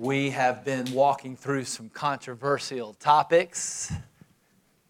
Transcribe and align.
We 0.00 0.30
have 0.30 0.64
been 0.64 0.92
walking 0.92 1.34
through 1.34 1.64
some 1.64 1.88
controversial 1.88 2.94
topics 2.94 3.92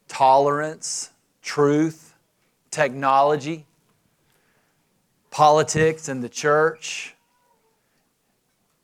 tolerance, 0.07 1.13
truth, 1.41 2.13
technology, 2.71 3.65
politics, 5.31 6.11
and 6.11 6.23
the 6.23 6.29
church. 6.29 7.15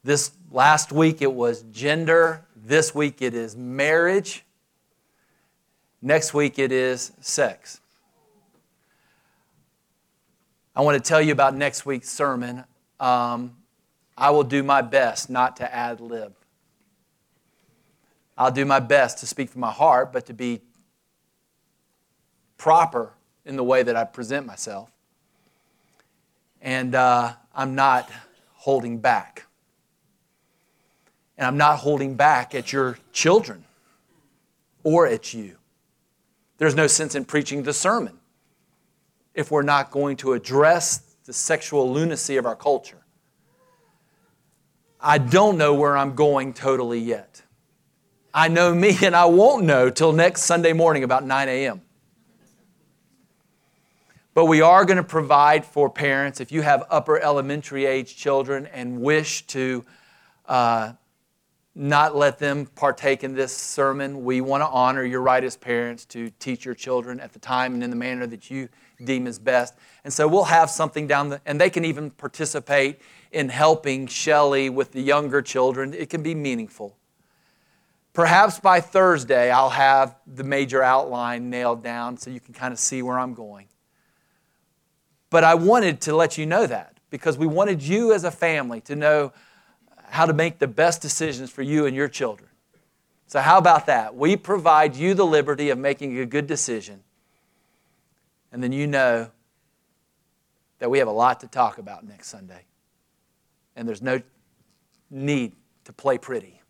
This 0.02 0.30
last 0.50 0.92
week 0.92 1.20
it 1.20 1.30
was 1.30 1.62
gender. 1.64 2.46
This 2.56 2.94
week 2.94 3.20
it 3.20 3.34
is 3.34 3.54
marriage. 3.54 4.46
Next 6.00 6.32
week 6.32 6.58
it 6.58 6.72
is 6.72 7.12
sex. 7.20 7.82
I 10.74 10.80
want 10.80 10.96
to 10.96 11.06
tell 11.06 11.20
you 11.20 11.32
about 11.32 11.54
next 11.54 11.84
week's 11.84 12.08
sermon. 12.08 12.64
Um, 12.98 13.56
I 14.16 14.30
will 14.30 14.44
do 14.44 14.62
my 14.62 14.82
best 14.82 15.28
not 15.28 15.56
to 15.56 15.74
ad 15.74 16.00
lib. 16.00 16.34
I'll 18.36 18.50
do 18.50 18.64
my 18.64 18.80
best 18.80 19.18
to 19.18 19.26
speak 19.26 19.50
from 19.50 19.60
my 19.60 19.70
heart, 19.70 20.12
but 20.12 20.26
to 20.26 20.34
be 20.34 20.60
proper 22.56 23.12
in 23.44 23.56
the 23.56 23.64
way 23.64 23.82
that 23.82 23.96
I 23.96 24.04
present 24.04 24.46
myself. 24.46 24.90
And 26.60 26.94
uh, 26.94 27.34
I'm 27.54 27.74
not 27.74 28.10
holding 28.54 28.98
back. 28.98 29.46
And 31.36 31.46
I'm 31.46 31.56
not 31.56 31.80
holding 31.80 32.14
back 32.14 32.54
at 32.54 32.72
your 32.72 32.98
children 33.12 33.64
or 34.82 35.06
at 35.06 35.34
you. 35.34 35.56
There's 36.58 36.74
no 36.74 36.86
sense 36.86 37.14
in 37.14 37.24
preaching 37.24 37.64
the 37.64 37.72
sermon 37.72 38.18
if 39.34 39.50
we're 39.50 39.62
not 39.62 39.90
going 39.90 40.16
to 40.18 40.32
address 40.32 41.16
the 41.24 41.32
sexual 41.32 41.92
lunacy 41.92 42.36
of 42.36 42.46
our 42.46 42.56
culture. 42.56 43.03
I 45.06 45.18
don't 45.18 45.58
know 45.58 45.74
where 45.74 45.98
I'm 45.98 46.14
going 46.14 46.54
totally 46.54 46.98
yet. 46.98 47.42
I 48.32 48.48
know 48.48 48.74
me, 48.74 48.96
and 49.02 49.14
I 49.14 49.26
won't 49.26 49.64
know 49.64 49.90
till 49.90 50.12
next 50.12 50.44
Sunday 50.44 50.72
morning 50.72 51.04
about 51.04 51.24
9 51.26 51.48
a.m. 51.48 51.82
But 54.32 54.46
we 54.46 54.62
are 54.62 54.84
going 54.84 54.96
to 54.96 55.04
provide 55.04 55.64
for 55.64 55.90
parents 55.90 56.40
if 56.40 56.50
you 56.50 56.62
have 56.62 56.84
upper 56.90 57.20
elementary 57.20 57.84
age 57.84 58.16
children 58.16 58.66
and 58.66 59.00
wish 59.00 59.46
to 59.48 59.84
uh, 60.46 60.94
not 61.74 62.16
let 62.16 62.38
them 62.38 62.66
partake 62.66 63.22
in 63.22 63.34
this 63.34 63.56
sermon. 63.56 64.24
We 64.24 64.40
want 64.40 64.62
to 64.62 64.66
honor 64.66 65.04
your 65.04 65.20
right 65.20 65.44
as 65.44 65.56
parents 65.56 66.04
to 66.06 66.30
teach 66.38 66.64
your 66.64 66.74
children 66.74 67.20
at 67.20 67.32
the 67.32 67.38
time 67.38 67.74
and 67.74 67.84
in 67.84 67.90
the 67.90 67.96
manner 67.96 68.26
that 68.26 68.50
you 68.50 68.68
deem 69.04 69.26
is 69.26 69.38
best. 69.38 69.74
And 70.02 70.12
so 70.12 70.26
we'll 70.26 70.44
have 70.44 70.70
something 70.70 71.06
down 71.06 71.28
the, 71.28 71.40
and 71.46 71.60
they 71.60 71.70
can 71.70 71.84
even 71.84 72.10
participate 72.10 73.00
in 73.34 73.48
helping 73.48 74.06
Shelly 74.06 74.70
with 74.70 74.92
the 74.92 75.02
younger 75.02 75.42
children. 75.42 75.92
It 75.92 76.08
can 76.08 76.22
be 76.22 76.36
meaningful. 76.36 76.96
Perhaps 78.12 78.60
by 78.60 78.80
Thursday, 78.80 79.50
I'll 79.50 79.70
have 79.70 80.14
the 80.24 80.44
major 80.44 80.84
outline 80.84 81.50
nailed 81.50 81.82
down 81.82 82.16
so 82.16 82.30
you 82.30 82.38
can 82.38 82.54
kind 82.54 82.72
of 82.72 82.78
see 82.78 83.02
where 83.02 83.18
I'm 83.18 83.34
going. 83.34 83.66
But 85.30 85.42
I 85.42 85.56
wanted 85.56 86.00
to 86.02 86.14
let 86.14 86.38
you 86.38 86.46
know 86.46 86.64
that 86.64 86.96
because 87.10 87.36
we 87.36 87.48
wanted 87.48 87.82
you 87.82 88.12
as 88.12 88.22
a 88.22 88.30
family 88.30 88.80
to 88.82 88.94
know 88.94 89.32
how 90.10 90.26
to 90.26 90.32
make 90.32 90.60
the 90.60 90.68
best 90.68 91.02
decisions 91.02 91.50
for 91.50 91.62
you 91.62 91.86
and 91.86 91.96
your 91.96 92.08
children. 92.08 92.50
So, 93.26 93.40
how 93.40 93.58
about 93.58 93.86
that? 93.86 94.14
We 94.14 94.36
provide 94.36 94.94
you 94.94 95.14
the 95.14 95.26
liberty 95.26 95.70
of 95.70 95.78
making 95.78 96.16
a 96.20 96.26
good 96.26 96.46
decision. 96.46 97.02
And 98.52 98.62
then 98.62 98.70
you 98.70 98.86
know 98.86 99.32
that 100.78 100.88
we 100.88 101.00
have 101.00 101.08
a 101.08 101.12
lot 101.12 101.40
to 101.40 101.48
talk 101.48 101.78
about 101.78 102.06
next 102.06 102.28
Sunday 102.28 102.66
and 103.76 103.88
there's 103.88 104.02
no 104.02 104.20
need 105.10 105.52
to 105.84 105.92
play 105.92 106.18
pretty. 106.18 106.60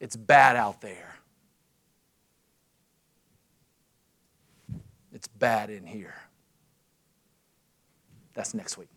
It's 0.00 0.16
bad 0.16 0.56
out 0.56 0.80
there. 0.80 1.16
It's 5.12 5.28
bad 5.28 5.70
in 5.70 5.86
here. 5.86 6.14
That's 8.34 8.52
next 8.52 8.76
week. 8.76 8.90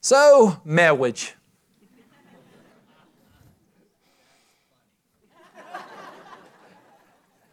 So, 0.00 0.60
marriage. 0.64 1.34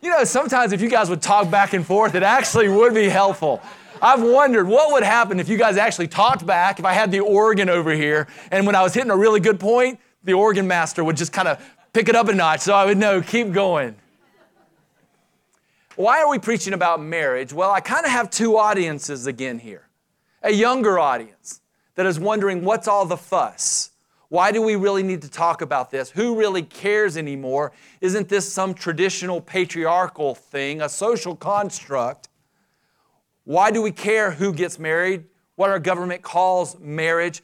You 0.02 0.10
know, 0.10 0.24
sometimes 0.24 0.74
if 0.74 0.82
you 0.82 0.90
guys 0.90 1.12
would 1.12 1.22
talk 1.22 1.52
back 1.52 1.74
and 1.74 1.86
forth, 1.86 2.16
it 2.16 2.24
actually 2.24 2.68
would 2.68 2.96
be 2.96 3.08
helpful. 3.08 3.62
I've 4.02 4.24
wondered 4.24 4.68
what 4.68 4.92
would 4.94 5.04
happen 5.04 5.40
if 5.40 5.48
you 5.48 5.58
guys 5.58 5.78
actually 5.78 6.08
talked 6.08 6.46
back, 6.46 6.80
if 6.80 6.86
I 6.86 6.94
had 6.94 7.12
the 7.12 7.20
organ 7.20 7.70
over 7.70 7.92
here, 7.92 8.28
and 8.52 8.66
when 8.66 8.76
I 8.76 8.82
was 8.82 8.94
hitting 8.94 9.12
a 9.12 9.18
really 9.18 9.40
good 9.40 9.60
point, 9.60 10.00
the 10.24 10.34
organ 10.34 10.68
master 10.68 11.04
would 11.04 11.18
just 11.18 11.32
kind 11.32 11.48
of 11.48 11.64
pick 11.94 12.10
it 12.10 12.16
up 12.16 12.28
a 12.28 12.34
notch 12.34 12.62
so 12.62 12.74
I 12.74 12.86
would 12.86 12.98
know, 12.98 13.22
keep 13.22 13.52
going. 13.52 13.96
Why 15.96 16.22
are 16.22 16.30
we 16.30 16.40
preaching 16.40 16.74
about 16.74 17.02
marriage? 17.02 17.54
Well, 17.54 17.70
I 17.70 17.80
kind 17.80 18.06
of 18.06 18.12
have 18.12 18.32
two 18.32 18.58
audiences 18.58 19.28
again 19.28 19.60
here. 19.60 19.88
A 20.42 20.52
younger 20.52 20.98
audience 20.98 21.62
that 21.96 22.06
is 22.08 22.20
wondering, 22.20 22.64
what's 22.64 22.88
all 22.88 23.06
the 23.06 23.18
fuss? 23.18 23.92
Why 24.30 24.52
do 24.52 24.62
we 24.62 24.78
really 24.78 25.04
need 25.04 25.22
to 25.24 25.30
talk 25.30 25.62
about 25.62 25.92
this? 25.92 26.10
Who 26.10 26.40
really 26.40 26.64
cares 26.64 27.18
anymore? 27.18 27.74
Isn't 28.00 28.30
this 28.30 28.52
some 28.52 28.74
traditional 28.74 29.42
patriarchal 29.42 30.34
thing, 30.34 30.82
a 30.82 30.90
social 30.90 31.36
construct? 31.36 32.30
Why 33.44 33.72
do 33.72 33.82
we 33.82 33.92
care 33.92 34.32
who 34.32 34.54
gets 34.54 34.78
married? 34.78 35.26
What 35.56 35.70
our 35.70 35.80
government 35.80 36.22
calls 36.22 36.80
marriage? 36.80 37.42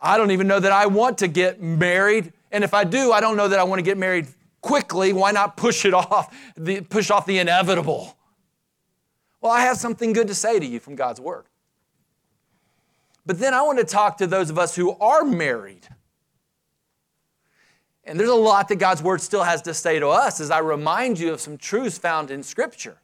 I 0.00 0.18
don't 0.18 0.30
even 0.30 0.46
know 0.46 0.60
that 0.60 0.72
I 0.72 0.86
want 0.86 1.18
to 1.18 1.28
get 1.28 1.60
married. 1.60 2.32
And 2.52 2.62
if 2.62 2.74
I 2.74 2.84
do, 2.84 3.12
I 3.12 3.20
don't 3.20 3.36
know 3.36 3.48
that 3.48 3.58
I 3.58 3.64
want 3.64 3.78
to 3.78 3.82
get 3.82 3.98
married 3.98 4.28
quickly. 4.60 5.12
Why 5.12 5.30
not 5.30 5.56
push 5.56 5.84
it 5.84 5.94
off, 5.94 6.34
the, 6.56 6.80
push 6.82 7.10
off 7.10 7.26
the 7.26 7.38
inevitable? 7.38 8.16
Well, 9.40 9.52
I 9.52 9.60
have 9.60 9.76
something 9.76 10.12
good 10.12 10.28
to 10.28 10.34
say 10.34 10.58
to 10.58 10.66
you 10.66 10.80
from 10.80 10.96
God's 10.96 11.20
Word. 11.20 11.44
But 13.24 13.38
then 13.40 13.54
I 13.54 13.62
want 13.62 13.78
to 13.78 13.84
talk 13.84 14.18
to 14.18 14.26
those 14.26 14.50
of 14.50 14.58
us 14.58 14.76
who 14.76 14.92
are 14.98 15.24
married. 15.24 15.88
And 18.04 18.20
there's 18.20 18.30
a 18.30 18.34
lot 18.34 18.68
that 18.68 18.76
God's 18.76 19.02
Word 19.02 19.20
still 19.20 19.42
has 19.42 19.62
to 19.62 19.74
say 19.74 19.98
to 19.98 20.08
us 20.08 20.40
as 20.40 20.50
I 20.50 20.58
remind 20.58 21.18
you 21.18 21.32
of 21.32 21.40
some 21.40 21.58
truths 21.58 21.98
found 21.98 22.30
in 22.30 22.42
Scripture. 22.42 22.98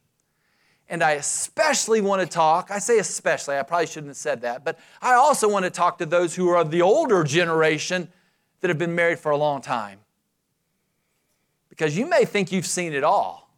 And 0.93 1.01
I 1.01 1.13
especially 1.13 2.01
want 2.01 2.21
to 2.21 2.27
talk, 2.27 2.69
I 2.69 2.77
say 2.77 2.99
especially, 2.99 3.57
I 3.57 3.63
probably 3.63 3.87
shouldn't 3.87 4.11
have 4.11 4.17
said 4.17 4.41
that, 4.41 4.63
but 4.63 4.77
I 5.01 5.15
also 5.15 5.49
want 5.49 5.65
to 5.65 5.71
talk 5.71 5.97
to 5.97 6.05
those 6.05 6.35
who 6.35 6.47
are 6.49 6.57
of 6.57 6.69
the 6.69 6.83
older 6.83 7.23
generation 7.23 8.09
that 8.61 8.67
have 8.67 8.77
been 8.77 8.93
married 8.93 9.17
for 9.17 9.31
a 9.31 9.35
long 9.35 9.59
time. 9.59 10.01
Because 11.69 11.97
you 11.97 12.05
may 12.05 12.25
think 12.25 12.51
you've 12.51 12.67
seen 12.67 12.93
it 12.93 13.03
all. 13.03 13.49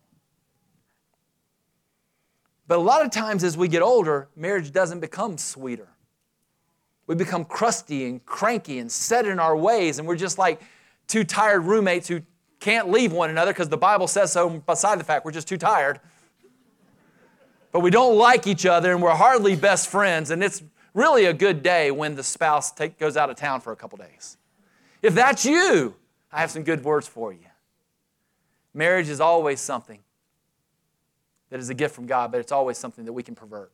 But 2.69 2.77
a 2.77 2.81
lot 2.81 3.03
of 3.03 3.11
times 3.11 3.43
as 3.43 3.57
we 3.57 3.67
get 3.67 3.81
older, 3.81 4.29
marriage 4.37 4.71
doesn't 4.71 5.01
become 5.01 5.37
sweeter. 5.37 5.89
We 7.05 7.15
become 7.15 7.43
crusty 7.43 8.05
and 8.05 8.25
cranky 8.25 8.79
and 8.79 8.89
set 8.89 9.25
in 9.25 9.41
our 9.41 9.57
ways, 9.57 9.99
and 9.99 10.07
we're 10.07 10.15
just 10.15 10.37
like 10.37 10.61
two 11.05 11.25
tired 11.25 11.65
roommates 11.65 12.07
who 12.07 12.21
can't 12.61 12.89
leave 12.89 13.11
one 13.11 13.29
another 13.29 13.51
because 13.51 13.67
the 13.67 13.75
Bible 13.75 14.07
says 14.07 14.31
so, 14.31 14.49
beside 14.51 15.01
the 15.01 15.03
fact 15.03 15.25
we're 15.25 15.31
just 15.31 15.49
too 15.49 15.57
tired 15.57 15.99
but 17.75 17.81
we 17.81 17.91
don't 17.91 18.15
like 18.15 18.47
each 18.47 18.65
other 18.65 18.93
and 18.93 19.01
we're 19.01 19.13
hardly 19.13 19.53
best 19.53 19.89
friends, 19.89 20.31
and 20.31 20.41
it's 20.41 20.63
really 20.93 21.25
a 21.25 21.33
good 21.33 21.61
day 21.61 21.91
when 21.91 22.15
the 22.15 22.23
spouse 22.23 22.71
take, 22.71 22.97
goes 22.97 23.17
out 23.17 23.29
of 23.29 23.35
town 23.35 23.59
for 23.59 23.73
a 23.73 23.75
couple 23.75 23.97
days. 23.97 24.37
If 25.01 25.13
that's 25.13 25.45
you, 25.45 25.93
I 26.31 26.39
have 26.39 26.49
some 26.51 26.63
good 26.63 26.85
words 26.85 27.05
for 27.05 27.33
you. 27.33 27.47
Marriage 28.73 29.09
is 29.09 29.19
always 29.19 29.59
something 29.59 29.99
that 31.49 31.59
is 31.59 31.69
a 31.69 31.73
gift 31.73 31.93
from 31.93 32.05
God, 32.05 32.31
but 32.31 32.39
it's 32.39 32.53
always 32.53 32.77
something 32.77 33.03
that 33.03 33.11
we 33.11 33.23
can 33.23 33.35
pervert. 33.35 33.73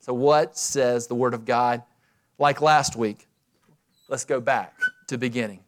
So, 0.00 0.12
what 0.12 0.58
says 0.58 1.06
the 1.06 1.14
Word 1.14 1.32
of 1.32 1.46
God? 1.46 1.82
Like 2.38 2.60
last 2.60 2.94
week, 2.94 3.26
let's 4.08 4.26
go 4.26 4.38
back 4.38 4.78
to 5.06 5.16
beginning. 5.16 5.60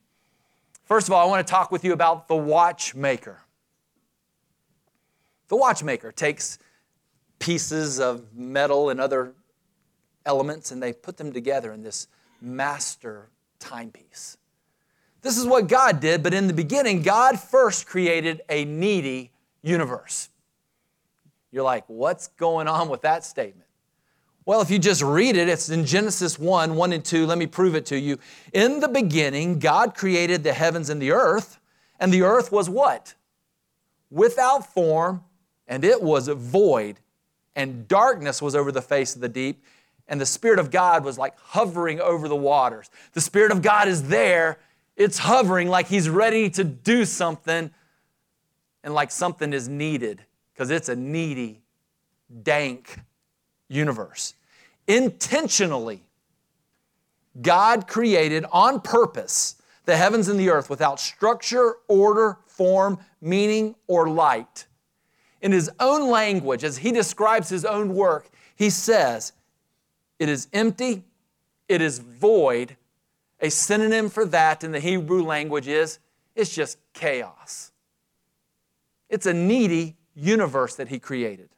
First 0.85 1.09
of 1.09 1.15
all, 1.15 1.27
I 1.27 1.31
want 1.31 1.47
to 1.47 1.51
talk 1.51 1.73
with 1.73 1.87
you 1.87 1.95
about 1.95 2.29
the 2.29 2.37
watchmaker. 2.37 3.41
The 5.49 5.57
watchmaker 5.57 6.13
takes 6.13 6.59
pieces 7.45 8.01
of 8.01 8.35
metal 8.35 8.89
and 8.89 8.99
other 8.99 9.35
elements, 10.25 10.71
and 10.71 10.83
they 10.83 10.95
put 10.95 11.19
them 11.19 11.31
together 11.31 11.73
in 11.73 11.83
this 11.83 12.09
master 12.41 13.29
timepiece. 13.59 14.39
This 15.21 15.37
is 15.37 15.45
what 15.45 15.69
God 15.69 16.01
did, 16.01 16.23
but 16.23 16.33
in 16.33 16.47
the 16.47 16.55
beginning, 16.55 17.03
God 17.03 17.39
first 17.39 17.87
created 17.87 18.41
a 18.49 18.65
needy 18.65 19.31
universe. 19.63 20.31
You're 21.53 21.65
like, 21.65 21.85
what's 21.87 22.29
going 22.29 22.67
on 22.67 22.89
with 22.89 23.03
that 23.03 23.27
statement? 23.27 23.69
Well, 24.47 24.63
if 24.63 24.71
you 24.71 24.79
just 24.79 25.03
read 25.03 25.37
it, 25.37 25.47
it's 25.47 25.69
in 25.69 25.85
Genesis 25.85 26.39
1 26.39 26.75
1 26.75 26.93
and 26.95 27.05
2. 27.05 27.27
Let 27.27 27.37
me 27.37 27.47
prove 27.47 27.75
it 27.75 27.85
to 27.87 27.99
you. 27.99 28.19
In 28.55 28.81
the 28.81 28.89
beginning, 28.89 29.59
God 29.59 29.95
created 29.95 30.45
the 30.45 30.55
heavens 30.55 30.89
and 30.89 31.01
the 31.01 31.13
earth, 31.13 31.61
and 32.01 32.11
the 32.11 32.23
earth 32.23 32.51
was 32.51 32.71
what? 32.71 33.15
Without 34.11 34.73
form, 34.73 35.25
and 35.69 35.85
it 35.85 36.03
was 36.03 36.29
void, 36.29 37.01
and 37.57 37.87
darkness 37.89 38.43
was 38.43 38.55
over 38.55 38.73
the 38.73 38.83
face 38.83 39.15
of 39.15 39.21
the 39.21 39.29
deep, 39.29 39.63
and 40.09 40.21
the 40.21 40.27
Spirit 40.27 40.59
of 40.59 40.71
God 40.71 41.05
was 41.05 41.19
like 41.19 41.39
hovering 41.39 42.01
over 42.01 42.29
the 42.29 42.37
waters. 42.37 42.91
The 43.13 43.21
Spirit 43.21 43.53
of 43.53 43.63
God 43.63 43.89
is 43.89 44.09
there, 44.09 44.59
It's 44.97 45.19
hovering 45.19 45.69
like 45.69 45.87
he's 45.89 46.09
ready 46.09 46.51
to 46.51 46.65
do 46.65 47.05
something 47.05 47.71
and 48.85 48.95
like 48.95 49.11
something 49.11 49.53
is 49.53 49.69
needed 49.69 50.23
because 50.53 50.71
it's 50.71 50.89
a 50.89 50.95
needy, 50.95 51.63
dank 52.43 53.01
universe. 53.69 54.35
Intentionally, 54.87 56.03
God 57.41 57.89
created 57.89 58.45
on 58.53 58.81
purpose 58.81 59.57
the 59.85 59.97
heavens 59.97 60.29
and 60.29 60.39
the 60.39 60.51
earth 60.51 60.71
without 60.71 61.01
structure, 61.01 61.75
order, 61.89 62.39
form, 62.47 62.99
meaning, 63.21 63.75
or 63.87 64.09
light. 64.09 64.67
In 65.45 65.53
his 65.53 65.71
own 65.79 66.11
language, 66.11 66.65
as 66.65 66.79
he 66.79 66.91
describes 66.91 67.51
his 67.51 67.67
own 67.67 67.95
work, 67.95 68.31
he 68.57 68.71
says, 68.71 69.35
It 70.19 70.31
is 70.31 70.49
empty, 70.55 71.05
it 71.69 71.83
is 71.83 71.99
void. 71.99 72.79
A 73.41 73.51
synonym 73.51 74.09
for 74.09 74.25
that 74.25 74.65
in 74.65 74.73
the 74.73 74.81
Hebrew 74.81 75.23
language 75.23 75.69
is 75.69 75.99
it's 76.35 76.55
just 76.55 76.79
chaos. 76.95 77.73
It's 79.11 79.27
a 79.27 79.35
needy 79.35 79.97
universe 80.15 80.77
that 80.77 80.89
he 80.89 80.99
created. 80.99 81.51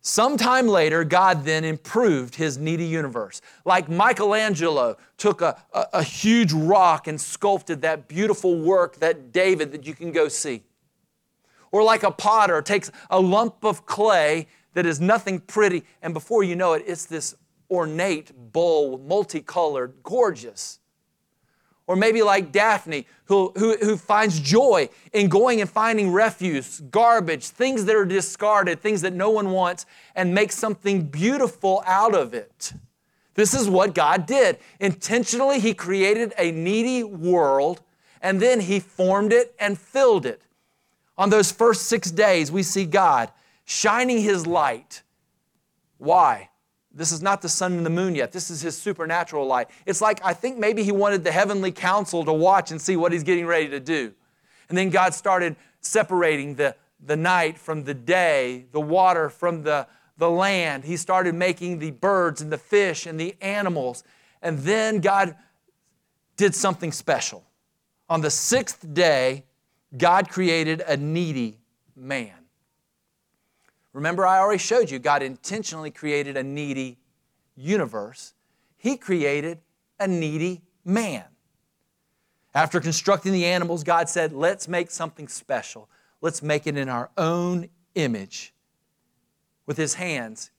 Sometime 0.00 0.66
later, 0.66 1.04
God 1.04 1.44
then 1.44 1.64
improved 1.64 2.36
his 2.36 2.56
needy 2.56 2.86
universe. 2.86 3.42
Like 3.66 3.90
Michelangelo 3.90 4.96
took 5.18 5.42
a, 5.42 5.62
a, 5.74 5.86
a, 5.94 6.02
huge 6.02 6.54
rock 6.54 7.06
and 7.06 7.20
sculpted 7.20 7.82
that 7.82 8.08
beautiful 8.08 8.58
work, 8.58 8.96
that 8.96 9.30
David 9.30 9.72
that 9.72 9.84
you 9.84 9.94
can 9.94 10.10
go 10.10 10.28
see. 10.28 10.62
Or 11.70 11.82
like 11.82 12.02
a 12.02 12.10
potter 12.10 12.62
takes 12.62 12.90
a 13.10 13.20
lump 13.20 13.64
of 13.64 13.86
clay 13.86 14.46
that 14.74 14.86
is 14.86 15.00
nothing 15.00 15.40
pretty, 15.40 15.84
and 16.02 16.14
before 16.14 16.42
you 16.42 16.54
know 16.54 16.74
it, 16.74 16.84
it's 16.86 17.06
this 17.06 17.34
ornate 17.70 18.32
bowl, 18.52 18.98
multicolored, 18.98 19.94
gorgeous. 20.02 20.78
Or 21.86 21.96
maybe 21.96 22.22
like 22.22 22.52
Daphne, 22.52 23.06
who, 23.24 23.52
who, 23.56 23.76
who 23.78 23.96
finds 23.96 24.38
joy 24.38 24.90
in 25.12 25.28
going 25.28 25.62
and 25.62 25.70
finding 25.70 26.12
refuse, 26.12 26.80
garbage, 26.80 27.48
things 27.48 27.86
that 27.86 27.96
are 27.96 28.04
discarded, 28.04 28.80
things 28.80 29.00
that 29.00 29.14
no 29.14 29.30
one 29.30 29.50
wants, 29.50 29.86
and 30.14 30.34
makes 30.34 30.54
something 30.54 31.06
beautiful 31.06 31.82
out 31.86 32.14
of 32.14 32.34
it. 32.34 32.74
This 33.34 33.54
is 33.54 33.70
what 33.70 33.94
God 33.94 34.26
did. 34.26 34.58
Intentionally, 34.80 35.60
He 35.60 35.72
created 35.72 36.34
a 36.36 36.50
needy 36.50 37.04
world, 37.04 37.80
and 38.20 38.40
then 38.40 38.60
He 38.60 38.80
formed 38.80 39.32
it 39.32 39.54
and 39.58 39.78
filled 39.78 40.26
it. 40.26 40.42
On 41.18 41.28
those 41.28 41.52
first 41.52 41.82
six 41.82 42.10
days, 42.10 42.50
we 42.50 42.62
see 42.62 42.86
God 42.86 43.30
shining 43.66 44.22
His 44.22 44.46
light. 44.46 45.02
Why? 45.98 46.48
This 46.92 47.12
is 47.12 47.20
not 47.20 47.42
the 47.42 47.48
sun 47.48 47.74
and 47.74 47.84
the 47.84 47.90
moon 47.90 48.14
yet. 48.14 48.32
This 48.32 48.50
is 48.50 48.62
his 48.62 48.76
supernatural 48.76 49.46
light. 49.46 49.68
It's 49.86 50.00
like 50.00 50.24
I 50.24 50.32
think 50.32 50.58
maybe 50.58 50.82
he 50.82 50.90
wanted 50.90 51.22
the 51.22 51.30
heavenly 51.30 51.70
council 51.70 52.24
to 52.24 52.32
watch 52.32 52.70
and 52.70 52.80
see 52.80 52.96
what 52.96 53.12
he's 53.12 53.22
getting 53.22 53.46
ready 53.46 53.68
to 53.68 53.78
do. 53.78 54.12
And 54.68 54.76
then 54.76 54.90
God 54.90 55.14
started 55.14 55.54
separating 55.80 56.54
the, 56.56 56.74
the 57.04 57.16
night 57.16 57.58
from 57.58 57.84
the 57.84 57.94
day, 57.94 58.64
the 58.72 58.80
water 58.80 59.28
from 59.28 59.62
the, 59.62 59.86
the 60.16 60.30
land. 60.30 60.84
He 60.84 60.96
started 60.96 61.34
making 61.34 61.78
the 61.78 61.92
birds 61.92 62.40
and 62.40 62.50
the 62.50 62.58
fish 62.58 63.06
and 63.06 63.20
the 63.20 63.36
animals. 63.40 64.02
And 64.42 64.58
then 64.60 65.00
God 65.00 65.36
did 66.36 66.54
something 66.54 66.90
special. 66.90 67.44
On 68.08 68.22
the 68.22 68.30
sixth 68.30 68.92
day, 68.92 69.44
God 69.96 70.28
created 70.28 70.82
a 70.86 70.96
needy 70.96 71.58
man. 71.96 72.34
Remember, 73.92 74.26
I 74.26 74.38
already 74.38 74.58
showed 74.58 74.90
you 74.90 74.98
God 74.98 75.22
intentionally 75.22 75.90
created 75.90 76.36
a 76.36 76.42
needy 76.42 76.98
universe. 77.56 78.34
He 78.76 78.96
created 78.96 79.60
a 79.98 80.06
needy 80.06 80.62
man. 80.84 81.24
After 82.54 82.80
constructing 82.80 83.32
the 83.32 83.46
animals, 83.46 83.84
God 83.84 84.08
said, 84.08 84.32
Let's 84.32 84.68
make 84.68 84.90
something 84.90 85.28
special. 85.28 85.88
Let's 86.20 86.42
make 86.42 86.66
it 86.66 86.76
in 86.76 86.88
our 86.88 87.10
own 87.16 87.68
image. 87.94 88.52
With 89.66 89.76
his 89.76 89.94
hands, 89.94 90.50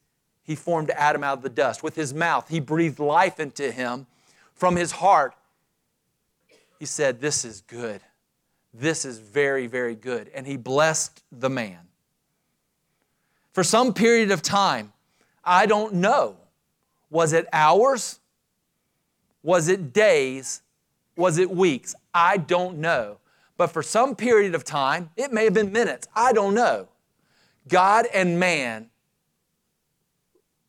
he 0.44 0.56
formed 0.56 0.92
Adam 0.92 1.24
out 1.24 1.38
of 1.38 1.44
the 1.44 1.50
dust. 1.50 1.84
With 1.84 1.96
his 1.96 2.14
mouth, 2.14 2.50
he 2.50 2.60
breathed 2.60 3.00
life 3.00 3.40
into 3.40 3.72
him. 3.72 4.08
From 4.54 4.75
his 4.75 4.94
heart, 4.94 5.34
he 6.80 6.86
said, 6.86 7.22
This 7.22 7.46
is 7.46 7.62
good. 7.62 8.02
This 8.74 9.06
is 9.06 9.19
very, 9.19 9.68
very 9.68 9.95
good. 9.95 10.30
And 10.33 10.45
he 10.45 10.57
blessed 10.57 11.24
the 11.31 11.50
man 11.50 11.80
for 13.54 13.63
some 13.63 13.94
period 13.94 14.31
of 14.31 14.42
time. 14.42 14.94
I 15.44 15.66
don't 15.66 15.95
know. 15.95 16.38
Was 17.10 17.33
it 17.33 17.48
hours? 17.51 18.19
Was 19.42 19.68
it 19.68 19.94
days? 19.94 20.62
Was 21.16 21.38
it 21.38 21.50
weeks? 21.50 21.95
I 22.13 22.38
don't 22.38 22.77
know. 22.77 23.18
But 23.57 23.68
for 23.68 23.83
some 23.83 24.16
period 24.16 24.56
of 24.56 24.63
time, 24.63 25.10
it 25.18 25.33
may 25.33 25.44
have 25.45 25.54
been 25.54 25.72
minutes. 25.72 26.07
I 26.15 26.33
don't 26.33 26.54
know. 26.54 26.88
God 27.68 28.06
and 28.13 28.39
man 28.39 28.89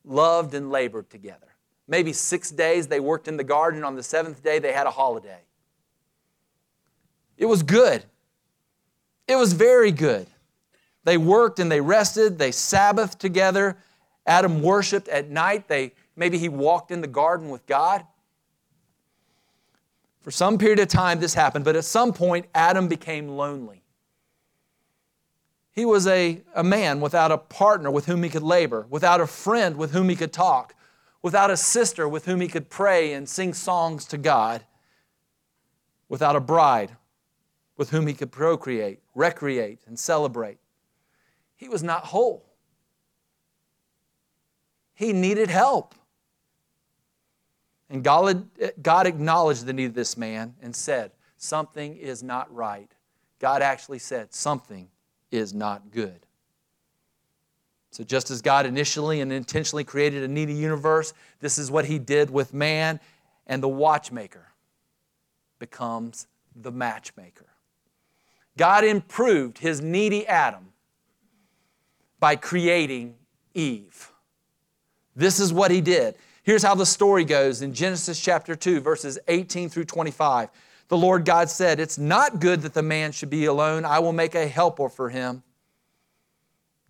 loved 0.04 0.54
and 0.54 0.70
labored 0.70 1.10
together. 1.10 1.46
Maybe 1.86 2.12
six 2.12 2.50
days 2.50 2.86
they 2.86 3.00
worked 3.00 3.28
in 3.28 3.36
the 3.36 3.44
garden. 3.44 3.84
On 3.84 3.94
the 3.94 4.02
seventh 4.02 4.42
day, 4.42 4.58
they 4.58 4.72
had 4.72 4.86
a 4.86 4.90
holiday. 4.90 5.40
It 7.40 7.46
was 7.46 7.62
good. 7.62 8.04
It 9.26 9.34
was 9.34 9.54
very 9.54 9.90
good. 9.90 10.26
They 11.04 11.16
worked 11.16 11.58
and 11.58 11.72
they 11.72 11.80
rested, 11.80 12.38
they 12.38 12.50
Sabbathed 12.50 13.18
together. 13.18 13.78
Adam 14.26 14.60
worshiped 14.60 15.08
at 15.08 15.30
night. 15.30 15.66
They, 15.66 15.94
maybe 16.14 16.36
he 16.36 16.50
walked 16.50 16.90
in 16.90 17.00
the 17.00 17.08
garden 17.08 17.48
with 17.48 17.64
God. 17.64 18.04
For 20.20 20.30
some 20.30 20.58
period 20.58 20.78
of 20.80 20.88
time, 20.88 21.18
this 21.18 21.32
happened, 21.32 21.64
but 21.64 21.76
at 21.76 21.84
some 21.86 22.12
point, 22.12 22.44
Adam 22.54 22.88
became 22.88 23.28
lonely. 23.28 23.82
He 25.72 25.86
was 25.86 26.06
a, 26.06 26.42
a 26.54 26.62
man 26.62 27.00
without 27.00 27.32
a 27.32 27.38
partner 27.38 27.90
with 27.90 28.04
whom 28.04 28.22
he 28.22 28.28
could 28.28 28.42
labor, 28.42 28.86
without 28.90 29.22
a 29.22 29.26
friend 29.26 29.78
with 29.78 29.92
whom 29.92 30.10
he 30.10 30.16
could 30.16 30.34
talk, 30.34 30.74
without 31.22 31.50
a 31.50 31.56
sister 31.56 32.06
with 32.06 32.26
whom 32.26 32.42
he 32.42 32.48
could 32.48 32.68
pray 32.68 33.14
and 33.14 33.26
sing 33.26 33.54
songs 33.54 34.04
to 34.06 34.18
God, 34.18 34.62
without 36.10 36.36
a 36.36 36.40
bride 36.40 36.96
with 37.80 37.88
whom 37.88 38.06
he 38.06 38.12
could 38.12 38.30
procreate, 38.30 39.00
recreate, 39.14 39.78
and 39.86 39.98
celebrate. 39.98 40.58
He 41.56 41.66
was 41.66 41.82
not 41.82 42.04
whole. 42.04 42.44
He 44.92 45.14
needed 45.14 45.48
help. 45.48 45.94
And 47.88 48.04
God, 48.04 49.06
acknowledged 49.06 49.64
the 49.64 49.72
need 49.72 49.86
of 49.86 49.94
this 49.94 50.18
man 50.18 50.56
and 50.60 50.76
said, 50.76 51.12
Something 51.38 51.96
is 51.96 52.22
not 52.22 52.54
right. 52.54 52.92
God 53.38 53.62
actually 53.62 53.98
said, 53.98 54.34
Something 54.34 54.90
is 55.30 55.54
not 55.54 55.90
good. 55.90 56.26
So, 57.92 58.04
just 58.04 58.30
as 58.30 58.42
God 58.42 58.66
initially 58.66 59.22
and 59.22 59.32
intentionally 59.32 59.84
created 59.84 60.22
a 60.22 60.28
needy 60.28 60.52
universe, 60.52 61.14
this 61.40 61.56
is 61.56 61.70
what 61.70 61.86
He 61.86 61.98
did 61.98 62.28
with 62.28 62.52
man, 62.52 63.00
and 63.46 63.62
the 63.62 63.70
watchmaker 63.70 64.48
becomes 65.58 66.26
the 66.54 66.70
matchmaker. 66.70 67.49
God 68.60 68.84
improved 68.84 69.56
His 69.56 69.80
needy 69.80 70.26
Adam 70.26 70.68
by 72.18 72.36
creating 72.36 73.14
Eve. 73.54 74.12
This 75.16 75.40
is 75.40 75.50
what 75.50 75.70
he 75.70 75.80
did. 75.80 76.16
Here's 76.42 76.62
how 76.62 76.74
the 76.74 76.84
story 76.84 77.24
goes 77.24 77.62
in 77.62 77.72
Genesis 77.72 78.20
chapter 78.20 78.54
2, 78.54 78.82
verses 78.82 79.18
18 79.28 79.70
through 79.70 79.86
25. 79.86 80.50
The 80.88 80.98
Lord 80.98 81.24
God 81.24 81.48
said, 81.48 81.80
It's 81.80 81.96
not 81.96 82.38
good 82.38 82.60
that 82.60 82.74
the 82.74 82.82
man 82.82 83.12
should 83.12 83.30
be 83.30 83.46
alone. 83.46 83.86
I 83.86 83.98
will 83.98 84.12
make 84.12 84.34
a 84.34 84.46
helper 84.46 84.90
for 84.90 85.08
him. 85.08 85.42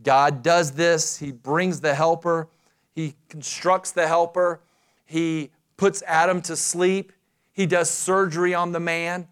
God 0.02 0.42
does 0.42 0.72
this. 0.72 1.18
He 1.18 1.30
brings 1.30 1.80
the 1.80 1.94
helper, 1.94 2.48
he 2.96 3.14
constructs 3.28 3.92
the 3.92 4.08
helper, 4.08 4.60
he 5.06 5.52
puts 5.76 6.02
Adam 6.04 6.42
to 6.42 6.56
sleep, 6.56 7.12
he 7.52 7.64
does 7.64 7.88
surgery 7.88 8.54
on 8.54 8.72
the 8.72 8.80
man. 8.80 9.28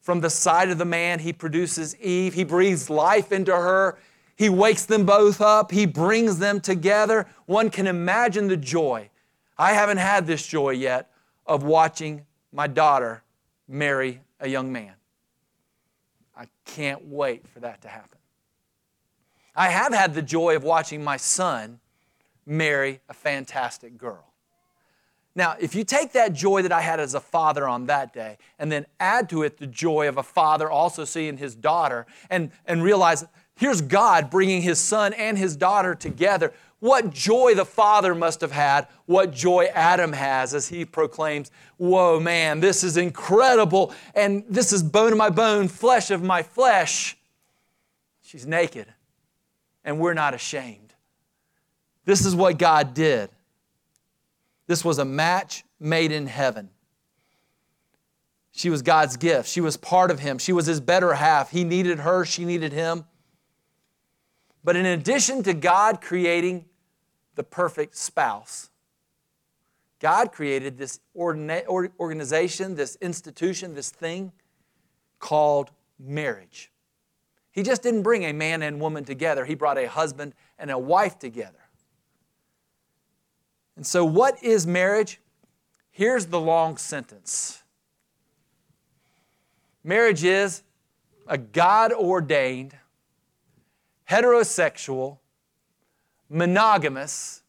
From 0.00 0.20
the 0.20 0.30
side 0.30 0.70
of 0.70 0.78
the 0.78 0.84
man, 0.84 1.18
he 1.18 1.32
produces 1.32 1.96
Eve. 1.96 2.34
He 2.34 2.44
breathes 2.44 2.88
life 2.88 3.32
into 3.32 3.54
her. 3.54 3.98
He 4.36 4.48
wakes 4.48 4.84
them 4.84 5.04
both 5.04 5.40
up, 5.40 5.72
He 5.72 5.84
brings 5.84 6.38
them 6.38 6.60
together. 6.60 7.26
One 7.46 7.70
can 7.70 7.88
imagine 7.88 8.46
the 8.46 8.56
joy. 8.56 9.10
I 9.58 9.72
haven't 9.72 9.98
had 9.98 10.26
this 10.26 10.46
joy 10.46 10.70
yet 10.70 11.10
of 11.44 11.64
watching 11.64 12.24
my 12.52 12.68
daughter 12.68 13.24
marry 13.66 14.20
a 14.38 14.48
young 14.48 14.70
man. 14.70 14.94
I 16.36 16.46
can't 16.64 17.04
wait 17.06 17.48
for 17.48 17.58
that 17.60 17.82
to 17.82 17.88
happen. 17.88 18.18
I 19.56 19.70
have 19.70 19.92
had 19.92 20.14
the 20.14 20.22
joy 20.22 20.54
of 20.54 20.62
watching 20.62 21.02
my 21.02 21.16
son 21.16 21.80
marry 22.46 23.00
a 23.08 23.14
fantastic 23.14 23.98
girl. 23.98 24.27
Now, 25.38 25.54
if 25.60 25.76
you 25.76 25.84
take 25.84 26.14
that 26.14 26.32
joy 26.32 26.62
that 26.62 26.72
I 26.72 26.80
had 26.80 26.98
as 26.98 27.14
a 27.14 27.20
father 27.20 27.68
on 27.68 27.86
that 27.86 28.12
day 28.12 28.38
and 28.58 28.72
then 28.72 28.86
add 28.98 29.28
to 29.28 29.44
it 29.44 29.58
the 29.58 29.68
joy 29.68 30.08
of 30.08 30.18
a 30.18 30.22
father 30.24 30.68
also 30.68 31.04
seeing 31.04 31.36
his 31.36 31.54
daughter 31.54 32.06
and, 32.28 32.50
and 32.66 32.82
realize 32.82 33.24
Here's 33.54 33.80
God 33.80 34.30
bringing 34.30 34.62
his 34.62 34.80
son 34.80 35.12
and 35.12 35.38
his 35.38 35.54
daughter 35.54 35.94
together. 35.94 36.52
what 36.80 37.12
joy 37.12 37.54
the 37.54 37.64
father 37.64 38.16
must 38.16 38.40
have 38.40 38.50
had, 38.50 38.88
what 39.06 39.32
joy 39.32 39.66
Adam 39.74 40.12
has 40.12 40.54
as 40.54 40.68
he 40.68 40.84
proclaims, 40.84 41.52
Whoa, 41.76 42.18
man, 42.18 42.58
this 42.58 42.82
is 42.82 42.96
incredible, 42.96 43.94
and 44.16 44.44
this 44.48 44.72
is 44.72 44.82
bone 44.82 45.12
of 45.12 45.18
my 45.18 45.30
bone, 45.30 45.68
flesh 45.68 46.10
of 46.10 46.20
my 46.20 46.42
flesh. 46.42 47.16
She's 48.22 48.46
naked, 48.46 48.86
and 49.84 50.00
we're 50.00 50.14
not 50.14 50.34
ashamed. 50.34 50.94
This 52.04 52.26
is 52.26 52.34
what 52.34 52.58
God 52.58 52.92
did. 52.92 53.30
This 54.68 54.84
was 54.84 54.98
a 54.98 55.04
match 55.04 55.64
made 55.80 56.12
in 56.12 56.28
heaven. 56.28 56.70
She 58.52 58.70
was 58.70 58.82
God's 58.82 59.16
gift. 59.16 59.48
She 59.48 59.60
was 59.60 59.76
part 59.76 60.10
of 60.10 60.20
Him. 60.20 60.38
She 60.38 60.52
was 60.52 60.66
His 60.66 60.80
better 60.80 61.14
half. 61.14 61.50
He 61.50 61.64
needed 61.64 62.00
her, 62.00 62.24
she 62.24 62.44
needed 62.44 62.72
Him. 62.72 63.04
But 64.62 64.76
in 64.76 64.84
addition 64.84 65.42
to 65.44 65.54
God 65.54 66.00
creating 66.00 66.66
the 67.34 67.42
perfect 67.42 67.96
spouse, 67.96 68.70
God 70.00 70.32
created 70.32 70.76
this 70.76 71.00
organization, 71.16 72.74
this 72.74 72.96
institution, 73.00 73.74
this 73.74 73.90
thing 73.90 74.32
called 75.18 75.70
marriage. 75.98 76.70
He 77.50 77.62
just 77.62 77.82
didn't 77.82 78.02
bring 78.02 78.24
a 78.24 78.32
man 78.32 78.62
and 78.62 78.80
woman 78.80 79.04
together, 79.04 79.44
He 79.46 79.54
brought 79.54 79.78
a 79.78 79.88
husband 79.88 80.34
and 80.58 80.70
a 80.70 80.78
wife 80.78 81.18
together. 81.18 81.57
And 83.78 83.86
so, 83.86 84.04
what 84.04 84.42
is 84.42 84.66
marriage? 84.66 85.20
Here's 85.92 86.26
the 86.26 86.40
long 86.40 86.76
sentence 86.78 87.62
Marriage 89.84 90.24
is 90.24 90.64
a 91.28 91.38
God 91.38 91.92
ordained, 91.92 92.74
heterosexual, 94.10 95.18
monogamous, 96.28 97.44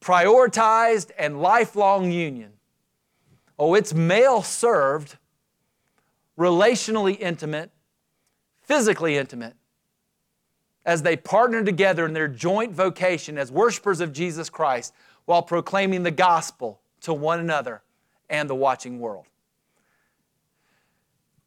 prioritized, 0.00 1.10
and 1.18 1.42
lifelong 1.42 2.12
union. 2.12 2.52
Oh, 3.58 3.74
it's 3.74 3.92
male 3.92 4.40
served, 4.40 5.16
relationally 6.38 7.18
intimate, 7.18 7.72
physically 8.62 9.16
intimate, 9.16 9.54
as 10.86 11.02
they 11.02 11.16
partner 11.16 11.64
together 11.64 12.06
in 12.06 12.14
their 12.14 12.28
joint 12.28 12.72
vocation 12.72 13.36
as 13.36 13.50
worshipers 13.50 14.00
of 14.00 14.12
Jesus 14.12 14.48
Christ 14.48 14.94
while 15.24 15.42
proclaiming 15.42 16.04
the 16.04 16.12
gospel 16.12 16.80
to 17.00 17.12
one 17.12 17.40
another 17.40 17.82
and 18.30 18.48
the 18.48 18.54
watching 18.54 19.00
world. 19.00 19.26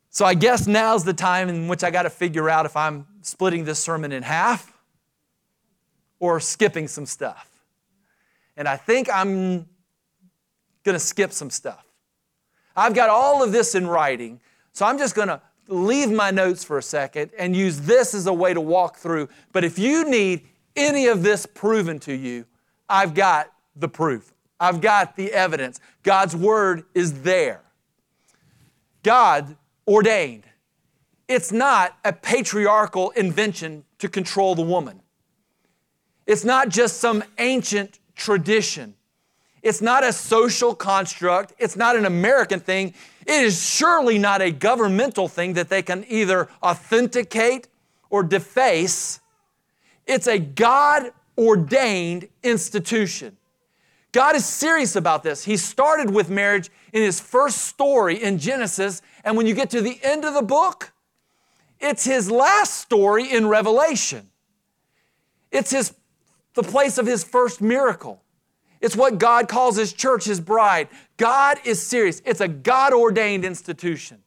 So 0.09 0.25
I 0.25 0.33
guess 0.33 0.67
now's 0.67 1.05
the 1.05 1.13
time 1.13 1.47
in 1.47 1.67
which 1.69 1.83
I 1.83 1.89
got 1.89 2.03
to 2.03 2.09
figure 2.09 2.49
out 2.49 2.65
if 2.65 2.75
I'm 2.75 3.07
splitting 3.21 3.63
this 3.63 3.79
sermon 3.79 4.11
in 4.11 4.23
half 4.23 4.77
or 6.19 6.39
skipping 6.39 6.87
some 6.87 7.05
stuff. 7.05 7.47
And 8.57 8.67
I 8.67 8.75
think 8.75 9.07
I'm 9.11 9.67
going 10.83 10.95
to 10.95 10.99
skip 10.99 11.31
some 11.31 11.49
stuff. 11.49 11.85
I've 12.75 12.93
got 12.93 13.09
all 13.09 13.41
of 13.43 13.51
this 13.51 13.75
in 13.75 13.87
writing, 13.87 14.41
so 14.73 14.85
I'm 14.85 14.97
just 14.97 15.15
going 15.15 15.27
to 15.29 15.41
leave 15.69 16.11
my 16.11 16.31
notes 16.31 16.63
for 16.63 16.77
a 16.77 16.83
second 16.83 17.31
and 17.37 17.55
use 17.55 17.81
this 17.81 18.13
as 18.13 18.27
a 18.27 18.33
way 18.33 18.53
to 18.53 18.61
walk 18.61 18.97
through. 18.97 19.29
But 19.51 19.63
if 19.63 19.79
you 19.79 20.09
need 20.09 20.47
any 20.75 21.07
of 21.07 21.23
this 21.23 21.45
proven 21.45 21.99
to 21.99 22.13
you, 22.13 22.45
I've 22.89 23.13
got 23.13 23.51
the 23.75 23.87
proof. 23.87 24.33
I've 24.59 24.81
got 24.81 25.15
the 25.15 25.31
evidence. 25.31 25.79
God's 26.03 26.35
word 26.35 26.83
is 26.93 27.21
there. 27.21 27.61
God 29.03 29.55
ordained. 29.87 30.43
It's 31.27 31.51
not 31.51 31.97
a 32.03 32.11
patriarchal 32.11 33.11
invention 33.11 33.85
to 33.99 34.09
control 34.09 34.55
the 34.55 34.63
woman. 34.63 35.01
It's 36.25 36.43
not 36.43 36.69
just 36.69 36.97
some 36.97 37.23
ancient 37.37 37.99
tradition. 38.15 38.95
It's 39.61 39.81
not 39.81 40.03
a 40.03 40.11
social 40.13 40.73
construct. 40.73 41.53
It's 41.57 41.75
not 41.75 41.95
an 41.95 42.05
American 42.05 42.59
thing. 42.59 42.93
It 43.29 43.43
is 43.43 43.63
surely 43.63 44.17
not 44.17 44.41
a 44.41 44.49
governmental 44.49 45.27
thing 45.27 45.53
that 45.53 45.69
they 45.69 45.83
can 45.83 46.03
either 46.09 46.49
authenticate 46.63 47.67
or 48.09 48.23
deface. 48.23 49.19
It's 50.07 50.25
a 50.25 50.39
God 50.39 51.11
ordained 51.37 52.27
institution. 52.41 53.37
God 54.11 54.35
is 54.35 54.45
serious 54.45 54.95
about 54.95 55.21
this. 55.21 55.43
He 55.45 55.57
started 55.57 56.09
with 56.09 56.31
marriage 56.31 56.71
in 56.91 57.03
his 57.03 57.19
first 57.19 57.59
story 57.59 58.15
in 58.15 58.39
Genesis, 58.39 59.03
and 59.23 59.37
when 59.37 59.45
you 59.45 59.53
get 59.53 59.69
to 59.69 59.81
the 59.81 59.99
end 60.01 60.25
of 60.25 60.33
the 60.33 60.41
book, 60.41 60.91
it's 61.79 62.05
his 62.05 62.31
last 62.31 62.79
story 62.79 63.31
in 63.31 63.45
Revelation. 63.45 64.27
It's 65.51 65.69
his, 65.69 65.93
the 66.55 66.63
place 66.63 66.97
of 66.97 67.05
his 67.05 67.23
first 67.23 67.61
miracle. 67.61 68.23
It's 68.81 68.95
what 68.95 69.17
God 69.17 69.47
calls 69.47 69.75
his 69.75 69.93
church, 69.93 70.25
his 70.25 70.39
bride. 70.39 70.87
God 71.17 71.57
is 71.65 71.81
serious. 71.81 72.21
It's 72.25 72.41
a 72.41 72.47
God 72.47 72.93
ordained 72.93 73.43
institution 73.43 74.23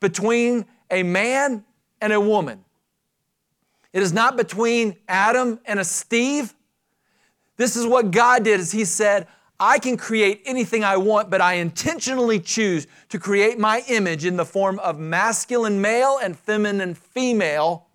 between 0.00 0.64
a 0.90 1.02
man 1.02 1.64
and 2.00 2.12
a 2.12 2.20
woman. 2.20 2.64
It 3.92 4.02
is 4.02 4.12
not 4.12 4.36
between 4.36 4.96
Adam 5.06 5.60
and 5.66 5.78
a 5.78 5.84
Steve. 5.84 6.54
This 7.56 7.76
is 7.76 7.86
what 7.86 8.10
God 8.10 8.44
did 8.44 8.58
is 8.60 8.72
he 8.72 8.84
said, 8.84 9.28
I 9.60 9.78
can 9.78 9.96
create 9.96 10.42
anything 10.46 10.82
I 10.82 10.96
want, 10.96 11.30
but 11.30 11.40
I 11.40 11.54
intentionally 11.54 12.40
choose 12.40 12.86
to 13.10 13.18
create 13.18 13.58
my 13.58 13.84
image 13.88 14.24
in 14.24 14.36
the 14.36 14.44
form 14.44 14.80
of 14.80 14.98
masculine 14.98 15.80
male 15.80 16.18
and 16.20 16.36
feminine 16.36 16.94
female. 16.94 17.86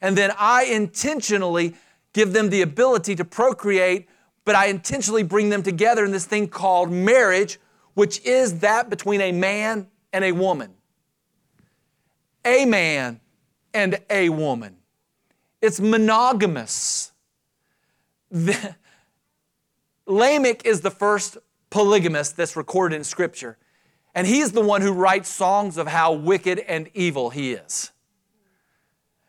And 0.00 0.16
then 0.16 0.32
I 0.38 0.64
intentionally 0.64 1.74
give 2.12 2.32
them 2.32 2.50
the 2.50 2.62
ability 2.62 3.16
to 3.16 3.24
procreate, 3.24 4.08
but 4.48 4.56
I 4.56 4.68
intentionally 4.68 5.22
bring 5.22 5.50
them 5.50 5.62
together 5.62 6.06
in 6.06 6.10
this 6.10 6.24
thing 6.24 6.48
called 6.48 6.90
marriage, 6.90 7.60
which 7.92 8.24
is 8.24 8.60
that 8.60 8.88
between 8.88 9.20
a 9.20 9.30
man 9.30 9.88
and 10.10 10.24
a 10.24 10.32
woman. 10.32 10.72
A 12.46 12.64
man 12.64 13.20
and 13.74 14.00
a 14.08 14.30
woman. 14.30 14.78
It's 15.60 15.80
monogamous. 15.80 17.12
The, 18.30 18.74
Lamech 20.06 20.64
is 20.64 20.80
the 20.80 20.90
first 20.90 21.36
polygamist 21.68 22.38
that's 22.38 22.56
recorded 22.56 22.96
in 22.96 23.04
Scripture. 23.04 23.58
And 24.14 24.26
he's 24.26 24.52
the 24.52 24.62
one 24.62 24.80
who 24.80 24.92
writes 24.92 25.28
songs 25.28 25.76
of 25.76 25.88
how 25.88 26.14
wicked 26.14 26.60
and 26.60 26.88
evil 26.94 27.28
he 27.28 27.52
is. 27.52 27.92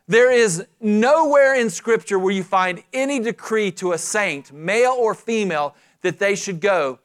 There 0.10 0.32
is 0.32 0.66
nowhere 0.82 1.54
in 1.54 1.70
Scripture 1.70 2.18
where 2.18 2.34
you 2.34 2.44
find 2.44 2.82
any 2.92 3.20
decree 3.20 3.70
to 3.74 3.92
a 3.92 3.98
saint, 4.00 4.52
male 4.52 4.96
or 4.98 5.14
female, 5.14 5.76
that 6.02 6.18
they 6.18 6.34
should 6.34 6.62
go 6.62 6.98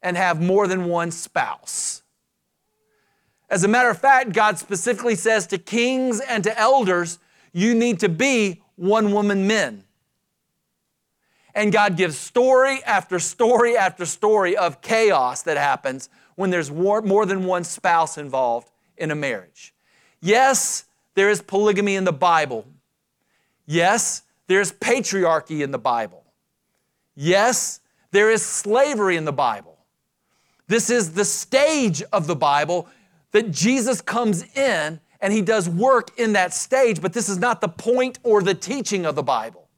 and 0.00 0.16
have 0.16 0.40
more 0.40 0.68
than 0.68 0.84
one 0.84 1.10
spouse. 1.10 2.04
As 3.50 3.64
a 3.64 3.68
matter 3.68 3.90
of 3.90 3.98
fact, 3.98 4.32
God 4.32 4.60
specifically 4.60 5.16
says 5.16 5.48
to 5.48 5.58
kings 5.58 6.20
and 6.20 6.44
to 6.44 6.56
elders, 6.56 7.18
you 7.52 7.74
need 7.74 7.98
to 7.98 8.08
be 8.08 8.62
one 8.76 9.10
woman 9.10 9.48
men. 9.48 9.82
And 11.56 11.72
God 11.72 11.96
gives 11.96 12.16
story 12.16 12.80
after 12.84 13.18
story 13.18 13.76
after 13.76 14.06
story 14.06 14.56
of 14.56 14.80
chaos 14.80 15.42
that 15.42 15.56
happens 15.56 16.08
when 16.36 16.50
there's 16.50 16.70
more 16.70 17.26
than 17.26 17.44
one 17.44 17.64
spouse 17.64 18.18
involved 18.18 18.70
in 18.96 19.10
a 19.10 19.16
marriage. 19.16 19.74
Yes, 20.20 20.84
there 21.14 21.30
is 21.30 21.42
polygamy 21.42 21.96
in 21.96 22.04
the 22.04 22.12
Bible. 22.12 22.66
Yes, 23.66 24.22
there's 24.46 24.72
patriarchy 24.72 25.62
in 25.62 25.70
the 25.70 25.78
Bible. 25.78 26.24
Yes, 27.14 27.80
there 28.10 28.30
is 28.30 28.44
slavery 28.44 29.16
in 29.16 29.24
the 29.24 29.32
Bible. 29.32 29.78
This 30.68 30.90
is 30.90 31.12
the 31.12 31.24
stage 31.24 32.02
of 32.12 32.26
the 32.26 32.36
Bible 32.36 32.88
that 33.32 33.50
Jesus 33.50 34.00
comes 34.00 34.44
in 34.56 35.00
and 35.20 35.32
he 35.32 35.40
does 35.40 35.68
work 35.68 36.18
in 36.18 36.32
that 36.32 36.52
stage, 36.52 37.00
but 37.00 37.12
this 37.12 37.28
is 37.28 37.38
not 37.38 37.60
the 37.60 37.68
point 37.68 38.18
or 38.22 38.42
the 38.42 38.54
teaching 38.54 39.06
of 39.06 39.14
the 39.14 39.22
Bible. 39.22 39.68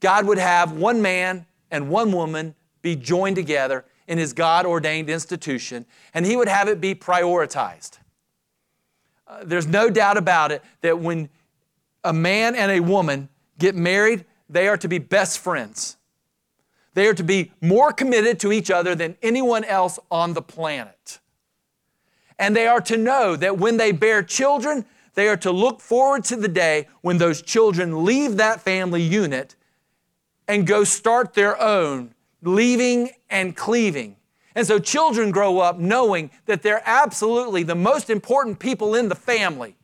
God 0.00 0.26
would 0.26 0.38
have 0.38 0.72
one 0.72 1.02
man 1.02 1.46
and 1.70 1.88
one 1.88 2.12
woman 2.12 2.54
be 2.82 2.94
joined 2.94 3.36
together 3.36 3.84
in 4.06 4.18
his 4.18 4.32
God 4.32 4.66
ordained 4.66 5.10
institution, 5.10 5.86
and 6.14 6.24
he 6.24 6.36
would 6.36 6.48
have 6.48 6.68
it 6.68 6.80
be 6.80 6.94
prioritized. 6.94 7.98
Uh, 9.28 9.44
there's 9.44 9.66
no 9.66 9.90
doubt 9.90 10.16
about 10.16 10.50
it 10.50 10.62
that 10.80 10.98
when 10.98 11.28
a 12.02 12.12
man 12.12 12.54
and 12.54 12.72
a 12.72 12.80
woman 12.80 13.28
get 13.58 13.74
married, 13.74 14.24
they 14.48 14.68
are 14.68 14.78
to 14.78 14.88
be 14.88 14.98
best 14.98 15.38
friends. 15.38 15.96
They 16.94 17.06
are 17.06 17.14
to 17.14 17.22
be 17.22 17.52
more 17.60 17.92
committed 17.92 18.40
to 18.40 18.52
each 18.52 18.70
other 18.70 18.94
than 18.94 19.16
anyone 19.22 19.64
else 19.64 19.98
on 20.10 20.32
the 20.32 20.42
planet. 20.42 21.18
And 22.38 22.56
they 22.56 22.66
are 22.66 22.80
to 22.82 22.96
know 22.96 23.36
that 23.36 23.58
when 23.58 23.76
they 23.76 23.92
bear 23.92 24.22
children, 24.22 24.86
they 25.14 25.28
are 25.28 25.36
to 25.38 25.50
look 25.50 25.80
forward 25.80 26.24
to 26.24 26.36
the 26.36 26.48
day 26.48 26.86
when 27.02 27.18
those 27.18 27.42
children 27.42 28.04
leave 28.04 28.36
that 28.36 28.60
family 28.60 29.02
unit 29.02 29.56
and 30.46 30.66
go 30.66 30.84
start 30.84 31.34
their 31.34 31.60
own, 31.60 32.14
leaving 32.42 33.10
and 33.28 33.56
cleaving. 33.56 34.16
And 34.58 34.66
so 34.66 34.80
children 34.80 35.30
grow 35.30 35.60
up 35.60 35.78
knowing 35.78 36.32
that 36.46 36.62
they're 36.62 36.82
absolutely 36.84 37.62
the 37.62 37.76
most 37.76 38.10
important 38.10 38.58
people 38.58 38.96
in 38.96 39.08
the 39.08 39.14
family, 39.14 39.76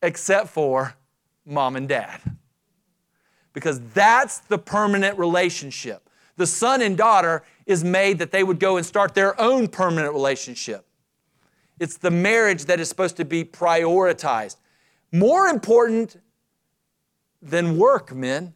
except 0.00 0.48
for 0.48 0.94
mom 1.44 1.76
and 1.76 1.86
dad. 1.86 2.22
because 3.52 3.80
that's 3.92 4.38
the 4.38 4.56
permanent 4.56 5.18
relationship. 5.18 6.08
The 6.38 6.46
son 6.46 6.80
and 6.80 6.96
daughter 6.96 7.42
is 7.66 7.84
made 7.84 8.18
that 8.18 8.32
they 8.32 8.42
would 8.42 8.58
go 8.58 8.78
and 8.78 8.86
start 8.86 9.14
their 9.14 9.38
own 9.38 9.68
permanent 9.68 10.14
relationship. 10.14 10.86
It's 11.78 11.98
the 11.98 12.10
marriage 12.10 12.64
that 12.64 12.80
is 12.80 12.88
supposed 12.88 13.18
to 13.18 13.26
be 13.26 13.44
prioritized. 13.44 14.56
More 15.12 15.48
important 15.48 16.18
than 17.42 17.76
work, 17.76 18.14
men. 18.14 18.54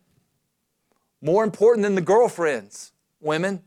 More 1.20 1.44
important 1.44 1.84
than 1.84 1.94
the 1.94 2.00
girlfriends, 2.00 2.92
women. 3.20 3.64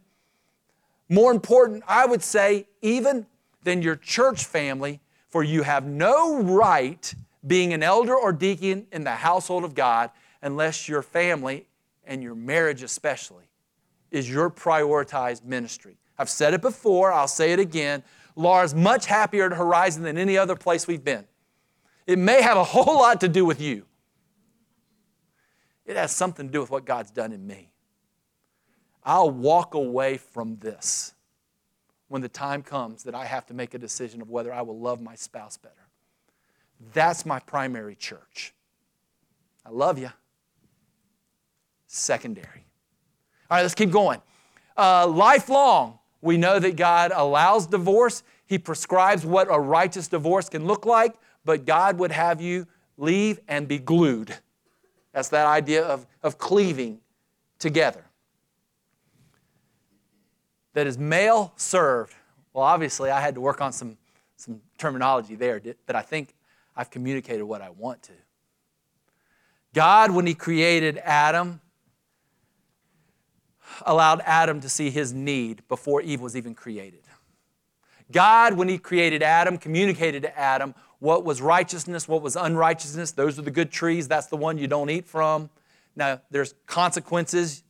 More 1.12 1.34
important, 1.34 1.84
I 1.90 2.06
would 2.06 2.24
say, 2.24 2.68
even 2.82 3.26
than 3.64 3.82
your 3.82 3.98
church 3.98 4.46
family, 4.46 5.02
for 5.28 5.44
you 5.44 5.64
have 5.64 5.86
no 5.86 6.42
right 6.42 7.14
being 7.46 7.74
an 7.74 7.84
elder 7.84 8.16
or 8.16 8.32
deacon 8.32 8.88
in 8.94 9.04
the 9.04 9.12
household 9.12 9.66
of 9.66 9.76
God 9.76 10.10
unless 10.42 10.88
your 10.88 11.02
family 11.02 11.68
and 12.06 12.24
your 12.24 12.34
marriage, 12.34 12.82
especially, 12.82 13.44
is 14.10 14.30
your 14.30 14.50
prioritized 14.50 15.44
ministry. 15.44 15.98
I've 16.18 16.30
said 16.30 16.54
it 16.54 16.62
before, 16.62 17.12
I'll 17.12 17.28
say 17.28 17.52
it 17.52 17.60
again. 17.60 18.04
Laura's 18.38 18.74
much 18.74 19.06
happier 19.06 19.48
at 19.48 19.52
Horizon 19.52 20.04
than 20.04 20.18
any 20.18 20.38
other 20.38 20.56
place 20.56 20.88
we've 20.88 21.04
been. 21.04 21.26
It 22.08 22.20
may 22.20 22.42
have 22.42 22.56
a 22.56 22.64
whole 22.64 23.00
lot 23.00 23.20
to 23.20 23.28
do 23.28 23.44
with 23.44 23.60
you. 23.60 23.86
It 25.86 25.98
has 25.98 26.14
something 26.14 26.48
to 26.48 26.54
do 26.54 26.62
with 26.62 26.70
what 26.72 26.86
God's 26.86 27.12
done 27.12 27.34
in 27.34 27.46
me. 27.46 27.71
I'll 29.04 29.32
walk 29.32 29.74
away 29.74 30.18
from 30.18 30.58
this 30.58 31.14
when 32.08 32.22
the 32.22 32.30
time 32.30 32.62
comes 32.62 33.04
that 33.04 33.16
I 33.16 33.26
have 33.26 33.46
to 33.48 33.54
make 33.54 33.74
a 33.74 33.78
decision 33.78 34.22
of 34.22 34.30
whether 34.30 34.54
I 34.54 34.62
will 34.62 34.80
love 34.80 35.02
my 35.02 35.16
spouse 35.16 35.58
better. 35.58 35.76
That's 36.94 37.26
my 37.26 37.40
primary 37.40 37.96
church. 37.96 38.54
I 39.66 39.70
love 39.70 39.98
you. 39.98 40.12
Secondary. 41.88 42.66
All 43.50 43.58
right, 43.58 43.62
let's 43.62 43.76
keep 43.76 43.92
going. 43.92 44.22
Uh, 44.78 45.08
lifelong, 45.08 46.00
we 46.22 46.38
know 46.38 46.60
that 46.60 46.76
God 46.76 47.12
allows 47.14 47.68
divorce. 47.68 48.24
He 48.46 48.58
prescribes 48.58 49.26
what 49.26 49.48
a 49.50 49.60
righteous 49.60 50.08
divorce 50.08 50.50
can 50.50 50.66
look 50.66 50.86
like, 50.86 51.16
but 51.46 51.66
God 51.66 51.98
would 52.00 52.12
have 52.12 52.42
you 52.42 52.68
leave 52.98 53.40
and 53.48 53.68
be 53.68 53.80
glued. 53.80 54.36
That's 55.14 55.30
that 55.30 55.48
idea 55.48 55.84
of, 55.84 56.06
of 56.24 56.38
cleaving 56.38 57.00
together. 57.60 58.06
That 60.74 60.88
is 60.88 60.98
male 60.98 61.54
served. 61.56 62.14
Well, 62.54 62.64
obviously, 62.64 63.10
I 63.10 63.22
had 63.22 63.36
to 63.36 63.42
work 63.42 63.62
on 63.62 63.72
some, 63.72 63.98
some 64.36 64.62
terminology 64.78 65.36
there, 65.36 65.62
but 65.86 65.96
I 65.96 66.02
think 66.02 66.34
I've 66.76 66.90
communicated 66.90 67.44
what 67.44 67.62
I 67.62 67.70
want 67.70 68.04
to. 68.04 68.14
God, 69.74 70.12
when 70.12 70.26
He 70.26 70.34
created 70.34 70.98
Adam, 70.98 71.62
allowed 73.86 74.22
Adam 74.26 74.60
to 74.62 74.70
see 74.70 74.90
his 74.90 75.14
need 75.14 75.66
before 75.68 76.02
Eve 76.02 76.22
was 76.22 76.36
even 76.36 76.54
created. 76.54 77.02
God, 78.12 78.54
when 78.54 78.68
He 78.68 78.78
created 78.78 79.24
Adam, 79.24 79.58
communicated 79.58 80.24
to 80.24 80.38
Adam 80.38 80.76
what 81.00 81.26
was 81.26 81.42
righteousness, 81.42 82.08
what 82.08 82.22
was 82.22 82.36
unrighteousness. 82.36 83.12
Those 83.14 83.40
are 83.40 83.42
the 83.42 83.52
good 83.52 83.72
trees. 83.72 84.08
That's 84.08 84.28
the 84.28 84.38
one 84.38 84.60
you 84.60 84.68
don't 84.68 84.90
eat 84.90 85.08
from. 85.08 85.50
Now, 85.96 86.22
there's 86.30 86.54
consequences. 86.68 87.64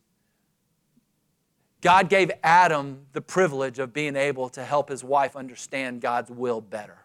God 1.81 2.09
gave 2.09 2.31
Adam 2.43 3.07
the 3.13 3.21
privilege 3.21 3.79
of 3.79 3.91
being 3.91 4.15
able 4.15 4.49
to 4.49 4.63
help 4.63 4.89
his 4.89 5.03
wife 5.03 5.35
understand 5.35 6.01
God's 6.01 6.29
will 6.29 6.61
better. 6.61 6.99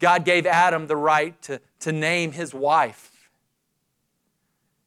God 0.00 0.24
gave 0.24 0.46
Adam 0.46 0.88
the 0.88 0.96
right 0.96 1.40
to, 1.42 1.60
to 1.80 1.92
name 1.92 2.32
his 2.32 2.52
wife. 2.52 3.30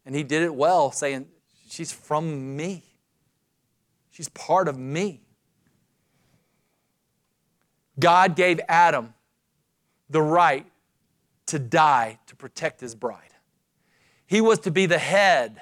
And 0.05 0.15
he 0.15 0.23
did 0.23 0.43
it 0.43 0.53
well, 0.53 0.91
saying, 0.91 1.27
She's 1.69 1.91
from 1.91 2.55
me, 2.55 2.83
she's 4.11 4.29
part 4.29 4.67
of 4.67 4.77
me. 4.77 5.21
God 7.99 8.35
gave 8.35 8.59
Adam 8.67 9.13
the 10.09 10.21
right 10.21 10.65
to 11.47 11.59
die 11.59 12.19
to 12.27 12.35
protect 12.35 12.79
his 12.79 12.95
bride. 12.95 13.33
He 14.25 14.41
was 14.41 14.59
to 14.59 14.71
be 14.71 14.85
the 14.85 14.97
head 14.97 15.61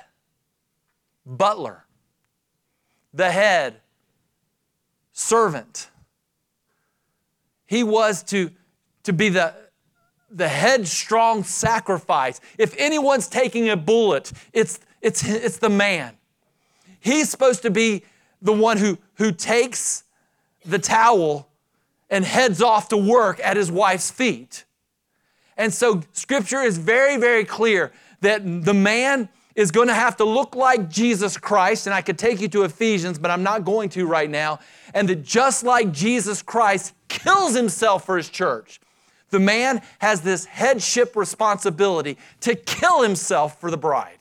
butler, 1.25 1.85
the 3.13 3.31
head 3.31 3.81
servant. 5.11 5.89
He 7.65 7.83
was 7.83 8.23
to, 8.23 8.51
to 9.03 9.13
be 9.13 9.29
the, 9.29 9.53
the 10.29 10.47
headstrong 10.47 11.43
sacrifice. 11.43 12.39
If 12.57 12.75
anyone's 12.77 13.27
taking 13.27 13.69
a 13.69 13.75
bullet, 13.75 14.31
it's, 14.53 14.79
it's, 15.01 15.27
it's 15.27 15.57
the 15.57 15.69
man. 15.69 16.15
He's 16.99 17.29
supposed 17.29 17.61
to 17.63 17.71
be 17.71 18.03
the 18.41 18.53
one 18.53 18.77
who, 18.77 18.97
who 19.15 19.31
takes 19.31 20.03
the 20.65 20.79
towel 20.79 21.49
and 22.09 22.23
heads 22.23 22.61
off 22.61 22.89
to 22.89 22.97
work 22.97 23.39
at 23.43 23.57
his 23.57 23.71
wife's 23.71 24.11
feet. 24.11 24.65
And 25.57 25.73
so 25.73 26.03
scripture 26.13 26.61
is 26.61 26.77
very, 26.77 27.17
very 27.17 27.43
clear 27.43 27.91
that 28.21 28.43
the 28.43 28.73
man 28.73 29.29
is 29.57 29.71
going 29.71 29.87
to 29.87 29.93
have 29.93 30.15
to 30.15 30.23
look 30.23 30.55
like 30.55 30.87
Jesus 30.87 31.35
Christ. 31.35 31.87
And 31.87 31.93
I 31.93 32.01
could 32.01 32.19
take 32.19 32.39
you 32.39 32.47
to 32.49 32.63
Ephesians, 32.63 33.17
but 33.17 33.31
I'm 33.31 33.41
not 33.41 33.65
going 33.65 33.89
to 33.89 34.05
right 34.05 34.29
now. 34.29 34.59
And 34.93 35.09
that 35.09 35.23
just 35.23 35.63
like 35.63 35.91
Jesus 35.91 36.43
Christ 36.43 36.93
kills 37.09 37.55
himself 37.55 38.05
for 38.05 38.15
his 38.15 38.29
church, 38.29 38.79
the 39.31 39.39
man 39.39 39.81
has 39.97 40.21
this 40.21 40.45
headship 40.45 41.15
responsibility 41.15 42.17
to 42.41 42.53
kill 42.55 43.01
himself 43.01 43.59
for 43.59 43.71
the 43.71 43.77
bride. 43.77 44.19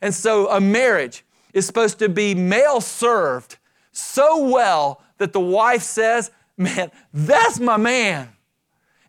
And 0.00 0.14
so 0.14 0.50
a 0.50 0.60
marriage 0.60 1.24
is 1.52 1.66
supposed 1.66 1.98
to 1.98 2.08
be 2.08 2.34
male 2.34 2.80
served 2.80 3.58
so 3.92 4.48
well 4.48 5.02
that 5.18 5.32
the 5.32 5.40
wife 5.40 5.82
says, 5.82 6.30
Man, 6.56 6.90
that's 7.12 7.60
my 7.60 7.76
man. 7.76 8.30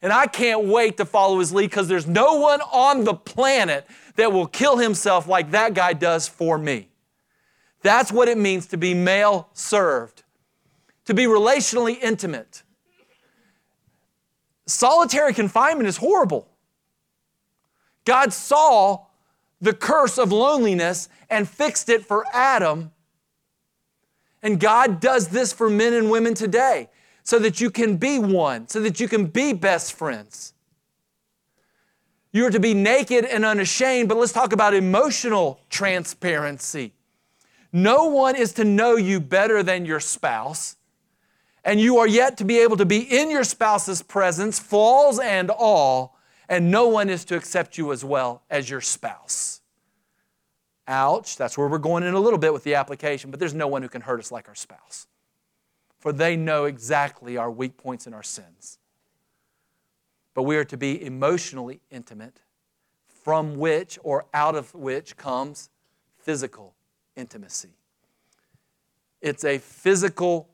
And 0.01 0.13
I 0.13 0.27
can't 0.27 0.65
wait 0.65 0.97
to 0.97 1.05
follow 1.05 1.39
his 1.39 1.51
lead 1.51 1.69
because 1.69 1.87
there's 1.87 2.07
no 2.07 2.35
one 2.35 2.61
on 2.61 3.03
the 3.03 3.13
planet 3.13 3.85
that 4.15 4.31
will 4.31 4.47
kill 4.47 4.77
himself 4.77 5.27
like 5.27 5.51
that 5.51 5.73
guy 5.73 5.93
does 5.93 6.27
for 6.27 6.57
me. 6.57 6.89
That's 7.81 8.11
what 8.11 8.27
it 8.27 8.37
means 8.37 8.67
to 8.67 8.77
be 8.77 8.93
male 8.93 9.49
served, 9.53 10.23
to 11.05 11.13
be 11.13 11.23
relationally 11.23 11.97
intimate. 12.01 12.63
Solitary 14.67 15.33
confinement 15.33 15.87
is 15.87 15.97
horrible. 15.97 16.47
God 18.05 18.31
saw 18.33 19.05
the 19.61 19.73
curse 19.73 20.17
of 20.17 20.31
loneliness 20.31 21.09
and 21.29 21.47
fixed 21.47 21.89
it 21.89 22.05
for 22.05 22.25
Adam. 22.33 22.91
And 24.41 24.59
God 24.59 24.99
does 25.01 25.29
this 25.29 25.51
for 25.51 25.69
men 25.69 25.93
and 25.93 26.09
women 26.09 26.33
today 26.33 26.89
so 27.29 27.37
that 27.37 27.61
you 27.61 27.69
can 27.69 27.95
be 27.95 28.17
one, 28.17 28.67
so 28.67 28.81
that 28.81 28.99
you 28.99 29.07
can 29.07 29.27
be 29.27 29.53
best 29.53 29.93
friends. 29.93 30.55
You 32.31 32.47
are 32.47 32.49
to 32.49 32.59
be 32.59 32.73
naked 32.73 33.23
and 33.23 33.45
unashamed, 33.45 34.09
but 34.09 34.17
let's 34.17 34.33
talk 34.33 34.51
about 34.51 34.73
emotional 34.73 35.59
transparency. 35.69 36.91
No 37.71 38.05
one 38.05 38.35
is 38.35 38.53
to 38.53 38.63
know 38.63 38.95
you 38.95 39.19
better 39.19 39.61
than 39.61 39.85
your 39.85 39.99
spouse, 39.99 40.75
and 41.63 41.79
you 41.79 41.99
are 41.99 42.07
yet 42.07 42.35
to 42.37 42.45
be 42.45 42.57
able 42.61 42.77
to 42.77 42.85
be 42.85 42.97
in 42.97 43.29
your 43.29 43.43
spouse's 43.43 44.01
presence, 44.01 44.57
flaws 44.57 45.19
and 45.19 45.51
all, 45.51 46.17
and 46.49 46.71
no 46.71 46.87
one 46.87 47.11
is 47.11 47.23
to 47.25 47.35
accept 47.35 47.77
you 47.77 47.91
as 47.91 48.03
well 48.03 48.41
as 48.49 48.71
your 48.71 48.81
spouse. 48.81 49.61
Ouch, 50.87 51.37
that's 51.37 51.59
where 51.59 51.67
we're 51.67 51.77
going 51.77 52.01
in 52.01 52.15
a 52.15 52.19
little 52.19 52.39
bit 52.39 52.53
with 52.53 52.63
the 52.63 52.73
application, 52.73 53.29
but 53.29 53.39
there's 53.39 53.53
no 53.53 53.67
one 53.67 53.83
who 53.83 53.89
can 53.89 54.01
hurt 54.01 54.19
us 54.19 54.31
like 54.31 54.47
our 54.49 54.55
spouse 54.55 55.05
for 55.99 56.13
they 56.13 56.35
know 56.35 56.65
exactly 56.65 57.37
our 57.37 57.51
weak 57.51 57.77
points 57.77 58.05
and 58.05 58.15
our 58.15 58.23
sins. 58.23 58.79
But 60.33 60.43
we 60.43 60.55
are 60.55 60.65
to 60.65 60.77
be 60.77 61.03
emotionally 61.03 61.81
intimate, 61.91 62.39
from 63.07 63.57
which 63.57 63.99
or 64.01 64.25
out 64.33 64.55
of 64.55 64.73
which 64.73 65.17
comes 65.17 65.69
physical 66.17 66.73
intimacy. 67.15 67.73
It's 69.21 69.43
a 69.43 69.57
physical 69.57 70.49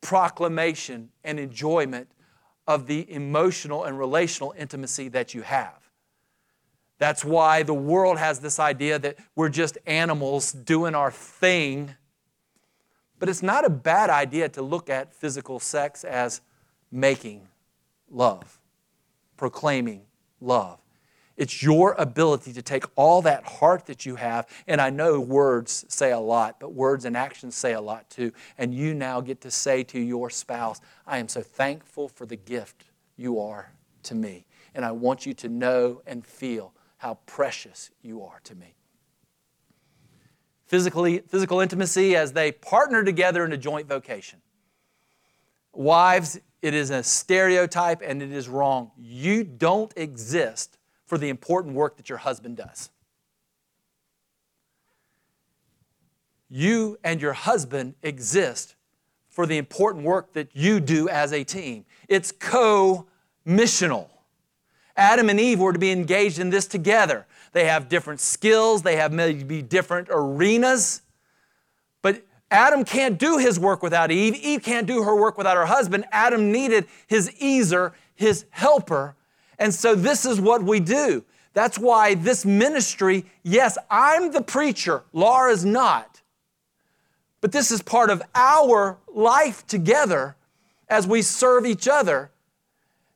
proclamation 0.00 1.10
and 1.22 1.38
enjoyment 1.38 2.08
of 2.66 2.86
the 2.86 3.10
emotional 3.12 3.84
and 3.84 3.98
relational 3.98 4.54
intimacy 4.56 5.08
that 5.08 5.34
you 5.34 5.42
have. 5.42 5.90
That's 6.98 7.24
why 7.24 7.62
the 7.62 7.74
world 7.74 8.18
has 8.18 8.40
this 8.40 8.58
idea 8.58 8.98
that 8.98 9.18
we're 9.36 9.48
just 9.48 9.78
animals 9.86 10.52
doing 10.52 10.94
our 10.94 11.10
thing 11.10 11.94
but 13.18 13.28
it's 13.28 13.42
not 13.42 13.64
a 13.64 13.70
bad 13.70 14.10
idea 14.10 14.48
to 14.50 14.62
look 14.62 14.88
at 14.88 15.14
physical 15.14 15.60
sex 15.60 16.04
as 16.04 16.40
making 16.90 17.48
love, 18.10 18.58
proclaiming 19.36 20.02
love. 20.40 20.80
It's 21.36 21.62
your 21.62 21.92
ability 21.92 22.52
to 22.54 22.62
take 22.62 22.84
all 22.96 23.22
that 23.22 23.44
heart 23.44 23.86
that 23.86 24.04
you 24.04 24.16
have, 24.16 24.48
and 24.66 24.80
I 24.80 24.90
know 24.90 25.20
words 25.20 25.84
say 25.88 26.10
a 26.10 26.18
lot, 26.18 26.58
but 26.58 26.74
words 26.74 27.04
and 27.04 27.16
actions 27.16 27.54
say 27.54 27.74
a 27.74 27.80
lot 27.80 28.10
too. 28.10 28.32
And 28.58 28.74
you 28.74 28.92
now 28.92 29.20
get 29.20 29.40
to 29.42 29.50
say 29.50 29.84
to 29.84 30.00
your 30.00 30.30
spouse, 30.30 30.80
I 31.06 31.18
am 31.18 31.28
so 31.28 31.40
thankful 31.40 32.08
for 32.08 32.26
the 32.26 32.36
gift 32.36 32.86
you 33.16 33.38
are 33.38 33.72
to 34.02 34.16
me. 34.16 34.46
And 34.74 34.84
I 34.84 34.90
want 34.90 35.26
you 35.26 35.34
to 35.34 35.48
know 35.48 36.02
and 36.06 36.26
feel 36.26 36.74
how 36.98 37.18
precious 37.26 37.90
you 38.02 38.24
are 38.24 38.40
to 38.42 38.56
me. 38.56 38.74
Physically, 40.68 41.18
physical 41.18 41.60
intimacy 41.60 42.14
as 42.14 42.32
they 42.32 42.52
partner 42.52 43.02
together 43.02 43.44
in 43.44 43.52
a 43.52 43.56
joint 43.56 43.88
vocation. 43.88 44.40
Wives, 45.72 46.38
it 46.62 46.74
is 46.74 46.90
a 46.90 47.02
stereotype 47.02 48.02
and 48.04 48.22
it 48.22 48.32
is 48.32 48.48
wrong. 48.48 48.90
You 48.96 49.44
don't 49.44 49.92
exist 49.96 50.78
for 51.06 51.18
the 51.18 51.30
important 51.30 51.74
work 51.74 51.96
that 51.96 52.08
your 52.08 52.18
husband 52.18 52.58
does. 52.58 52.90
You 56.50 56.98
and 57.02 57.20
your 57.20 57.32
husband 57.32 57.94
exist 58.02 58.74
for 59.28 59.46
the 59.46 59.56
important 59.58 60.04
work 60.04 60.32
that 60.32 60.50
you 60.54 60.80
do 60.80 61.08
as 61.08 61.32
a 61.32 61.44
team. 61.44 61.84
It's 62.08 62.32
co 62.32 63.06
missional. 63.46 64.08
Adam 64.96 65.30
and 65.30 65.38
Eve 65.38 65.60
were 65.60 65.72
to 65.72 65.78
be 65.78 65.92
engaged 65.92 66.38
in 66.38 66.50
this 66.50 66.66
together. 66.66 67.26
They 67.52 67.66
have 67.66 67.88
different 67.88 68.20
skills, 68.20 68.82
they 68.82 68.96
have 68.96 69.12
maybe 69.12 69.62
different 69.62 70.08
arenas. 70.10 71.02
But 72.02 72.22
Adam 72.50 72.84
can't 72.84 73.18
do 73.18 73.38
his 73.38 73.58
work 73.58 73.82
without 73.82 74.10
Eve. 74.10 74.34
Eve 74.36 74.62
can't 74.62 74.86
do 74.86 75.02
her 75.02 75.16
work 75.16 75.36
without 75.36 75.56
her 75.56 75.66
husband. 75.66 76.04
Adam 76.12 76.52
needed 76.52 76.86
his 77.06 77.32
ezer, 77.40 77.92
his 78.14 78.44
helper. 78.50 79.14
And 79.58 79.74
so 79.74 79.94
this 79.94 80.24
is 80.24 80.40
what 80.40 80.62
we 80.62 80.80
do. 80.80 81.24
That's 81.52 81.78
why 81.78 82.14
this 82.14 82.44
ministry, 82.44 83.24
yes, 83.42 83.76
I'm 83.90 84.32
the 84.32 84.42
preacher, 84.42 85.02
Laura's 85.12 85.64
not. 85.64 86.22
But 87.40 87.52
this 87.52 87.70
is 87.70 87.82
part 87.82 88.10
of 88.10 88.22
our 88.34 88.98
life 89.12 89.66
together 89.66 90.36
as 90.88 91.06
we 91.06 91.22
serve 91.22 91.66
each 91.66 91.88
other. 91.88 92.30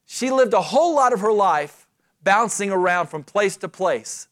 She 0.06 0.30
lived 0.30 0.54
a 0.54 0.60
whole 0.60 0.94
lot 0.94 1.12
of 1.12 1.20
her 1.20 1.32
life 1.32 1.81
bouncing 2.24 2.70
around 2.70 3.08
from 3.08 3.22
place 3.22 3.56
to 3.58 3.68
place 3.68 4.28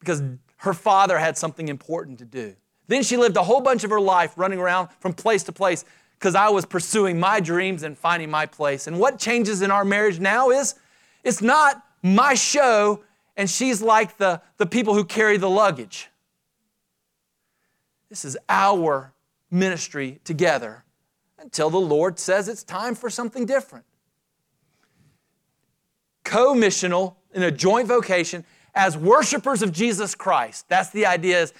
because 0.00 0.22
her 0.58 0.74
father 0.74 1.18
had 1.18 1.36
something 1.36 1.68
important 1.68 2.18
to 2.18 2.24
do. 2.24 2.54
Then 2.86 3.02
she 3.02 3.16
lived 3.16 3.36
a 3.36 3.42
whole 3.42 3.60
bunch 3.60 3.84
of 3.84 3.90
her 3.90 4.00
life 4.00 4.32
running 4.36 4.58
around 4.58 4.88
from 5.00 5.12
place 5.12 5.44
to 5.44 5.52
place 5.52 5.84
because 6.18 6.34
I 6.34 6.48
was 6.48 6.64
pursuing 6.64 7.20
my 7.20 7.38
dreams 7.38 7.82
and 7.82 7.96
finding 7.96 8.30
my 8.30 8.46
place. 8.46 8.86
And 8.86 8.98
what 8.98 9.18
changes 9.18 9.62
in 9.62 9.70
our 9.70 9.84
marriage 9.84 10.18
now 10.18 10.50
is 10.50 10.74
it's 11.22 11.42
not 11.42 11.82
my 12.02 12.34
show 12.34 13.04
and 13.36 13.48
she's 13.48 13.80
like 13.80 14.16
the, 14.16 14.40
the 14.56 14.66
people 14.66 14.94
who 14.94 15.04
carry 15.04 15.36
the 15.36 15.48
luggage. 15.48 16.08
This 18.08 18.24
is 18.24 18.36
our 18.48 19.12
ministry 19.50 20.18
together 20.24 20.84
until 21.38 21.70
the 21.70 21.80
Lord 21.80 22.18
says 22.18 22.48
it's 22.48 22.64
time 22.64 22.94
for 22.94 23.10
something 23.10 23.46
different. 23.46 23.84
Co 26.28 26.54
missional 26.54 27.14
in 27.32 27.42
a 27.42 27.50
joint 27.50 27.88
vocation 27.88 28.44
as 28.74 28.98
worshipers 28.98 29.62
of 29.62 29.72
Jesus 29.72 30.14
Christ. 30.14 30.68
That's 30.68 30.90
the 30.90 31.06
idea 31.06 31.40
is 31.40 31.54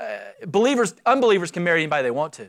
uh, 0.00 0.16
believers, 0.46 0.94
unbelievers 1.04 1.50
can 1.50 1.62
marry 1.62 1.82
anybody 1.82 2.04
they 2.04 2.10
want 2.10 2.32
to. 2.34 2.48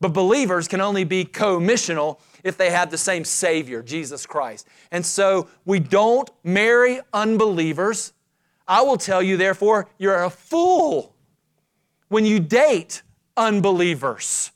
But 0.00 0.12
believers 0.12 0.66
can 0.66 0.80
only 0.80 1.04
be 1.04 1.24
co 1.24 1.60
missional 1.60 2.18
if 2.42 2.56
they 2.56 2.70
have 2.70 2.90
the 2.90 2.98
same 2.98 3.24
Savior, 3.24 3.80
Jesus 3.80 4.26
Christ. 4.26 4.66
And 4.90 5.06
so 5.06 5.48
we 5.64 5.78
don't 5.78 6.28
marry 6.42 6.98
unbelievers. 7.12 8.12
I 8.66 8.82
will 8.82 8.96
tell 8.96 9.22
you, 9.22 9.36
therefore, 9.36 9.88
you're 9.98 10.24
a 10.24 10.30
fool 10.30 11.14
when 12.08 12.26
you 12.26 12.40
date 12.40 13.02
unbelievers. 13.36 14.50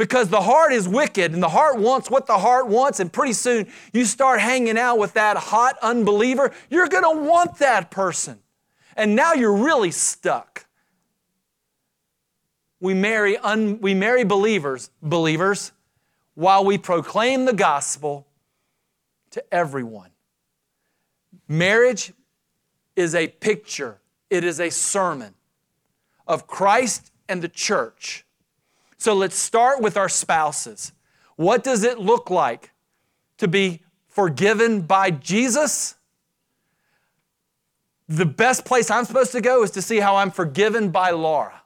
Because 0.00 0.30
the 0.30 0.40
heart 0.40 0.72
is 0.72 0.88
wicked 0.88 1.34
and 1.34 1.42
the 1.42 1.50
heart 1.50 1.78
wants 1.78 2.10
what 2.10 2.26
the 2.26 2.38
heart 2.38 2.68
wants, 2.68 3.00
and 3.00 3.12
pretty 3.12 3.34
soon 3.34 3.66
you 3.92 4.06
start 4.06 4.40
hanging 4.40 4.78
out 4.78 4.96
with 4.96 5.12
that 5.12 5.36
hot 5.36 5.76
unbeliever, 5.82 6.52
you're 6.70 6.88
gonna 6.88 7.20
want 7.20 7.58
that 7.58 7.90
person. 7.90 8.38
And 8.96 9.14
now 9.14 9.34
you're 9.34 9.52
really 9.52 9.90
stuck. 9.90 10.64
We 12.80 12.94
marry, 12.94 13.36
un, 13.36 13.78
we 13.82 13.92
marry 13.92 14.24
believers, 14.24 14.90
believers, 15.02 15.72
while 16.32 16.64
we 16.64 16.78
proclaim 16.78 17.44
the 17.44 17.52
gospel 17.52 18.26
to 19.32 19.44
everyone. 19.52 20.12
Marriage 21.46 22.14
is 22.96 23.14
a 23.14 23.28
picture, 23.28 24.00
it 24.30 24.44
is 24.44 24.60
a 24.60 24.70
sermon 24.70 25.34
of 26.26 26.46
Christ 26.46 27.12
and 27.28 27.42
the 27.42 27.48
church. 27.48 28.24
So 29.00 29.14
let's 29.14 29.34
start 29.34 29.80
with 29.80 29.96
our 29.96 30.10
spouses. 30.10 30.92
What 31.36 31.64
does 31.64 31.84
it 31.84 31.98
look 31.98 32.28
like 32.28 32.70
to 33.38 33.48
be 33.48 33.80
forgiven 34.08 34.82
by 34.82 35.10
Jesus? 35.10 35.94
The 38.10 38.26
best 38.26 38.66
place 38.66 38.90
I'm 38.90 39.06
supposed 39.06 39.32
to 39.32 39.40
go 39.40 39.62
is 39.62 39.70
to 39.70 39.80
see 39.80 40.00
how 40.00 40.16
I'm 40.16 40.30
forgiven 40.30 40.90
by 40.90 41.12
Laura. 41.12 41.62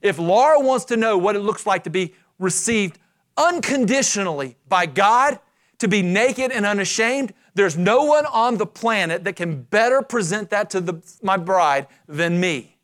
If 0.00 0.18
Laura 0.18 0.58
wants 0.60 0.86
to 0.86 0.96
know 0.96 1.18
what 1.18 1.36
it 1.36 1.40
looks 1.40 1.66
like 1.66 1.84
to 1.84 1.90
be 1.90 2.14
received 2.38 2.98
unconditionally 3.36 4.56
by 4.70 4.86
God, 4.86 5.38
to 5.80 5.88
be 5.88 6.00
naked 6.00 6.52
and 6.52 6.64
unashamed, 6.64 7.34
there's 7.52 7.76
no 7.76 8.04
one 8.04 8.24
on 8.24 8.56
the 8.56 8.66
planet 8.66 9.24
that 9.24 9.36
can 9.36 9.60
better 9.64 10.00
present 10.00 10.48
that 10.48 10.70
to 10.70 10.80
the, 10.80 11.02
my 11.22 11.36
bride 11.36 11.86
than 12.08 12.40
me. 12.40 12.75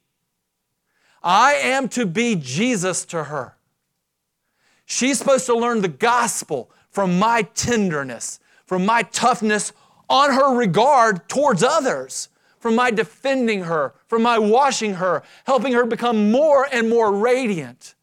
I 1.22 1.54
am 1.54 1.88
to 1.90 2.06
be 2.06 2.36
Jesus 2.36 3.04
to 3.06 3.24
her. 3.24 3.56
She's 4.84 5.18
supposed 5.18 5.46
to 5.46 5.56
learn 5.56 5.80
the 5.80 5.88
gospel 5.88 6.70
from 6.90 7.18
my 7.18 7.42
tenderness, 7.42 8.40
from 8.66 8.84
my 8.84 9.02
toughness 9.04 9.72
on 10.08 10.32
her 10.32 10.56
regard 10.56 11.28
towards 11.28 11.62
others, 11.62 12.28
from 12.58 12.74
my 12.74 12.90
defending 12.90 13.62
her, 13.62 13.94
from 14.06 14.22
my 14.22 14.38
washing 14.38 14.94
her, 14.94 15.22
helping 15.46 15.72
her 15.72 15.86
become 15.86 16.30
more 16.30 16.68
and 16.70 16.90
more 16.90 17.12
radiant. 17.14 17.94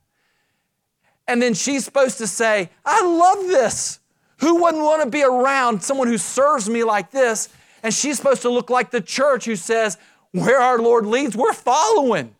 And 1.27 1.41
then 1.41 1.53
she's 1.53 1.85
supposed 1.85 2.17
to 2.17 2.27
say, 2.27 2.71
I 2.83 3.05
love 3.05 3.47
this. 3.47 3.99
Who 4.39 4.63
wouldn't 4.63 4.83
want 4.83 5.03
to 5.03 5.09
be 5.09 5.21
around 5.21 5.83
someone 5.83 6.07
who 6.07 6.17
serves 6.17 6.69
me 6.69 6.83
like 6.83 7.11
this? 7.11 7.49
And 7.83 7.93
she's 7.93 8.17
supposed 8.17 8.41
to 8.41 8.49
look 8.49 8.69
like 8.69 8.89
the 8.89 9.01
church 9.01 9.45
who 9.45 9.55
says, 9.55 9.97
Where 10.31 10.59
our 10.59 10.79
Lord 10.79 11.05
leads, 11.05 11.37
we're 11.37 11.53
following. 11.53 12.35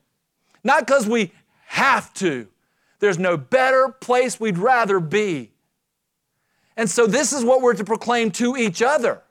Not 0.70 0.86
because 0.86 1.08
we 1.08 1.32
have 1.66 2.14
to. 2.14 2.48
There's 3.00 3.18
no 3.18 3.38
better 3.38 3.90
place 3.90 4.40
we'd 4.40 4.60
rather 4.60 5.00
be. 5.00 5.50
And 6.78 6.88
so, 6.88 7.08
this 7.08 7.34
is 7.34 7.44
what 7.44 7.64
we're 7.64 7.74
to 7.74 7.84
proclaim 7.84 8.30
to 8.34 8.56
each 8.56 8.84
other. 8.84 9.24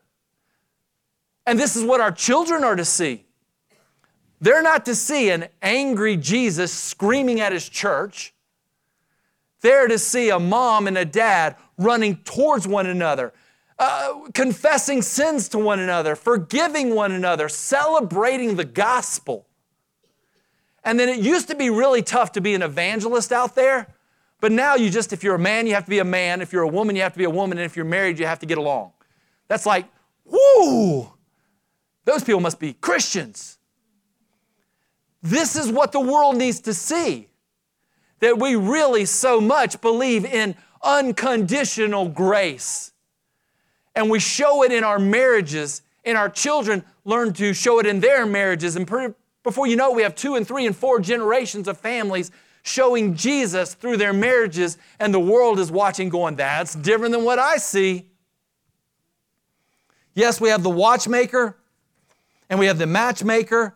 And 1.47 1.57
this 1.57 1.77
is 1.77 1.85
what 1.85 2.01
our 2.01 2.11
children 2.11 2.65
are 2.65 2.75
to 2.75 2.85
see. 2.85 3.25
They're 4.41 4.65
not 4.65 4.85
to 4.87 4.97
see 4.97 5.31
an 5.31 5.47
angry 5.63 6.17
Jesus 6.17 6.73
screaming 6.73 7.39
at 7.39 7.53
his 7.53 7.69
church. 7.69 8.35
They're 9.61 9.87
to 9.87 9.99
see 10.01 10.31
a 10.31 10.41
mom 10.41 10.89
and 10.89 10.99
a 10.99 11.05
dad 11.05 11.55
running 11.77 12.17
towards 12.25 12.67
one 12.67 12.87
another, 12.87 13.33
uh, 13.79 14.23
confessing 14.35 15.03
sins 15.03 15.49
to 15.51 15.59
one 15.61 15.79
another, 15.79 16.17
forgiving 16.17 16.97
one 16.97 17.13
another, 17.13 17.49
celebrating 17.49 18.57
the 18.57 18.65
gospel. 18.65 19.48
And 20.89 20.99
then 20.99 21.11
it 21.11 21.19
used 21.21 21.49
to 21.49 21.55
be 21.55 21.69
really 21.69 22.01
tough 22.01 22.33
to 22.33 22.41
be 22.41 22.55
an 22.55 22.63
evangelist 22.63 23.31
out 23.31 23.55
there, 23.55 23.89
but 24.41 24.53
now 24.53 24.75
you 24.75 24.89
just, 24.89 25.13
if 25.13 25.23
you're 25.23 25.35
a 25.35 25.39
man, 25.39 25.67
you 25.67 25.75
have 25.75 25.85
to 25.85 25.91
be 25.91 25.99
a 25.99 26.05
man. 26.05 26.41
If 26.41 26.51
you're 26.51 26.63
a 26.63 26.69
woman, 26.69 26.97
you 26.97 27.03
have 27.03 27.13
to 27.13 27.19
be 27.19 27.25
a 27.25 27.31
woman. 27.31 27.59
And 27.59 27.67
if 27.67 27.77
you're 27.77 27.85
married, 27.85 28.19
you 28.19 28.25
have 28.25 28.39
to 28.39 28.47
get 28.47 28.57
along. 28.57 28.93
That's 29.49 29.67
like, 29.67 29.85
whoo, 30.25 31.13
those 32.07 32.25
people 32.25 32.41
must 32.41 32.59
be 32.59 32.73
Christians. 32.73 33.59
This 35.23 35.57
is 35.57 35.71
what 35.71 35.93
the 35.93 36.01
world 36.01 36.39
needs 36.39 36.61
to 36.61 36.73
see 36.73 37.29
that 38.21 38.39
we 38.39 38.57
really 38.57 39.05
so 39.05 39.43
much 39.43 39.83
believe 39.83 40.25
in 40.25 40.57
unconditional 40.83 42.09
grace. 42.09 42.93
And 43.95 44.09
we 44.09 44.21
show 44.21 44.63
it 44.63 44.73
in 44.73 44.85
our 44.85 44.99
marriages, 44.99 45.83
and 46.07 46.17
our 46.17 46.31
children 46.31 46.83
learn 47.05 47.35
to 47.35 47.53
show 47.53 47.79
it 47.79 47.85
in 47.85 48.01
their 48.01 48.25
marriages. 48.25 48.75
And 48.75 48.89
before 49.49 49.67
you 49.67 49.77
know 49.77 49.93
we 49.93 50.03
have 50.03 50.15
two 50.15 50.35
and 50.35 50.47
three 50.47 50.67
and 50.67 50.77
four 50.77 51.01
generations 51.01 51.69
of 51.69 51.79
families 51.79 52.31
showing 52.63 53.15
Jesus 53.15 53.73
through 53.73 53.97
their 53.97 54.13
marriages, 54.13 54.77
and 55.01 55.13
the 55.15 55.19
world 55.19 55.59
is 55.59 55.73
watching, 55.73 56.11
going, 56.11 56.37
That's 56.37 56.75
different 56.75 57.13
than 57.13 57.25
what 57.25 57.39
I 57.39 57.57
see. 57.57 58.05
Yes, 60.13 60.39
we 60.39 60.51
have 60.51 60.63
the 60.63 60.71
watchmaker 60.71 61.57
and 62.51 62.61
we 62.61 62.67
have 62.67 62.77
the 62.77 62.87
matchmaker, 62.87 63.75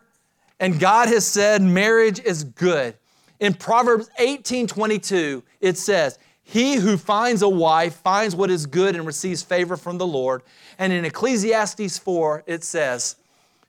and 0.59 0.79
God 0.79 1.07
has 1.07 1.25
said 1.25 1.63
marriage 1.63 2.19
is 2.19 2.43
good. 2.43 2.95
In 3.39 3.55
Proverbs 3.55 4.11
18 4.19 4.67
22, 4.67 5.43
it 5.59 5.79
says, 5.79 6.19
He 6.43 6.75
who 6.75 6.97
finds 6.97 7.41
a 7.41 7.49
wife 7.49 7.95
finds 7.95 8.35
what 8.35 8.51
is 8.51 8.67
good 8.67 8.95
and 8.95 9.07
receives 9.07 9.41
favor 9.41 9.75
from 9.75 9.97
the 9.97 10.05
Lord. 10.05 10.43
And 10.77 10.93
in 10.93 11.03
Ecclesiastes 11.03 11.97
4, 11.97 12.43
it 12.45 12.63
says, 12.63 13.15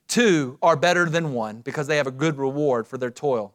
Two 0.09 0.59
are 0.63 0.77
better 0.77 1.07
than 1.07 1.33
one 1.33 1.61
because 1.61 1.87
they 1.87 1.97
have 1.97 2.07
a 2.07 2.13
good 2.13 2.39
reward 2.39 2.87
for 2.87 2.99
their 2.99 3.11
toil. 3.11 3.55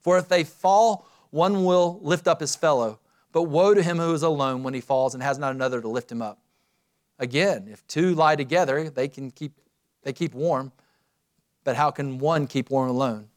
For 0.00 0.18
if 0.18 0.28
they 0.28 0.44
fall, 0.44 1.06
one 1.30 1.64
will 1.64 1.98
lift 2.02 2.28
up 2.28 2.40
his 2.40 2.54
fellow. 2.54 3.00
But 3.32 3.44
woe 3.44 3.74
to 3.74 3.82
him 3.82 3.98
who 3.98 4.14
is 4.14 4.22
alone 4.22 4.62
when 4.62 4.74
he 4.74 4.80
falls 4.80 5.14
and 5.14 5.22
has 5.22 5.38
not 5.38 5.54
another 5.54 5.80
to 5.80 5.88
lift 5.88 6.12
him 6.12 6.22
up. 6.22 6.38
Again, 7.18 7.68
if 7.68 7.86
two 7.86 8.14
lie 8.14 8.36
together, 8.36 8.90
they 8.90 9.08
can 9.08 9.30
keep, 9.30 9.52
they 10.02 10.12
keep 10.12 10.34
warm. 10.34 10.72
but 11.64 11.76
how 11.76 11.90
can 11.90 12.18
one 12.18 12.46
keep 12.46 12.70
warm 12.70 12.90
alone? 12.90 13.28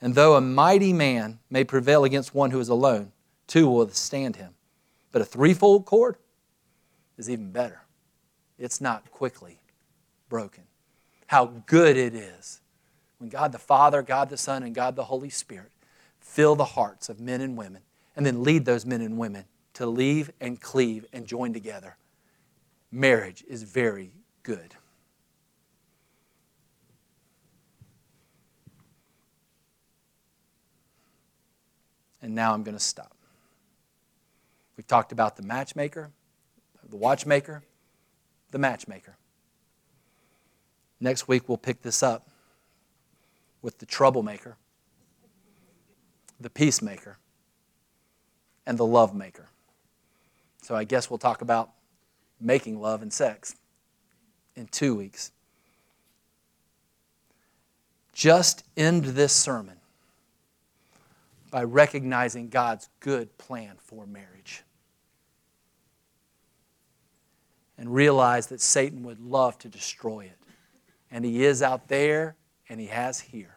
And 0.00 0.14
though 0.14 0.36
a 0.36 0.40
mighty 0.40 0.92
man 0.92 1.38
may 1.48 1.64
prevail 1.64 2.04
against 2.04 2.34
one 2.34 2.50
who 2.50 2.60
is 2.60 2.68
alone, 2.68 3.12
two 3.46 3.66
will 3.68 3.78
withstand 3.78 4.36
him. 4.36 4.54
But 5.12 5.22
a 5.22 5.24
threefold 5.24 5.86
cord 5.86 6.16
is 7.16 7.30
even 7.30 7.50
better. 7.50 7.82
It's 8.58 8.80
not 8.80 9.10
quickly 9.10 9.60
broken. 10.28 10.64
How 11.26 11.46
good 11.66 11.96
it 11.96 12.14
is 12.14 12.60
when 13.18 13.30
God 13.30 13.52
the 13.52 13.58
Father, 13.58 14.02
God 14.02 14.28
the 14.28 14.36
Son, 14.36 14.62
and 14.62 14.74
God 14.74 14.96
the 14.96 15.04
Holy 15.04 15.30
Spirit 15.30 15.72
fill 16.20 16.56
the 16.56 16.64
hearts 16.64 17.08
of 17.08 17.20
men 17.20 17.40
and 17.40 17.56
women 17.56 17.82
and 18.14 18.24
then 18.24 18.42
lead 18.42 18.64
those 18.64 18.86
men 18.86 19.00
and 19.00 19.18
women 19.18 19.44
to 19.74 19.86
leave 19.86 20.30
and 20.40 20.60
cleave 20.60 21.04
and 21.12 21.26
join 21.26 21.52
together. 21.52 21.96
Marriage 22.90 23.44
is 23.46 23.62
very 23.62 24.10
good. 24.42 24.74
And 32.22 32.34
now 32.34 32.54
I'm 32.54 32.62
going 32.62 32.76
to 32.76 32.82
stop. 32.82 33.16
We've 34.76 34.86
talked 34.86 35.12
about 35.12 35.36
the 35.36 35.42
matchmaker, 35.42 36.10
the 36.88 36.96
watchmaker, 36.96 37.62
the 38.50 38.58
matchmaker. 38.58 39.16
Next 41.00 41.28
week, 41.28 41.48
we'll 41.48 41.58
pick 41.58 41.82
this 41.82 42.02
up 42.02 42.28
with 43.62 43.78
the 43.78 43.86
troublemaker, 43.86 44.56
the 46.40 46.50
peacemaker, 46.50 47.18
and 48.66 48.78
the 48.78 48.86
love 48.86 49.14
maker. 49.14 49.48
So 50.62 50.74
I 50.74 50.84
guess 50.84 51.10
we'll 51.10 51.18
talk 51.18 51.42
about 51.42 51.70
making 52.40 52.80
love 52.80 53.02
and 53.02 53.12
sex 53.12 53.56
in 54.56 54.66
two 54.66 54.94
weeks. 54.94 55.32
Just 58.12 58.64
end 58.76 59.04
this 59.04 59.32
sermon 59.32 59.76
by 61.50 61.62
recognizing 61.64 62.48
God's 62.48 62.88
good 63.00 63.36
plan 63.38 63.76
for 63.78 64.06
marriage. 64.06 64.62
And 67.78 67.94
realize 67.94 68.46
that 68.46 68.62
Satan 68.62 69.02
would 69.02 69.20
love 69.20 69.58
to 69.58 69.68
destroy 69.68 70.24
it. 70.24 70.38
And 71.10 71.24
he 71.24 71.44
is 71.44 71.62
out 71.62 71.88
there, 71.88 72.36
and 72.68 72.80
he 72.80 72.86
has 72.86 73.20
here. 73.20 73.56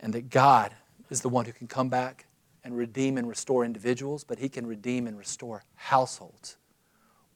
And 0.00 0.12
that 0.12 0.30
God 0.30 0.74
is 1.10 1.20
the 1.20 1.28
one 1.28 1.44
who 1.44 1.52
can 1.52 1.66
come 1.66 1.88
back 1.88 2.26
and 2.64 2.76
redeem 2.76 3.18
and 3.18 3.28
restore 3.28 3.64
individuals, 3.64 4.24
but 4.24 4.38
he 4.38 4.48
can 4.48 4.66
redeem 4.66 5.06
and 5.06 5.18
restore 5.18 5.62
households. 5.76 6.56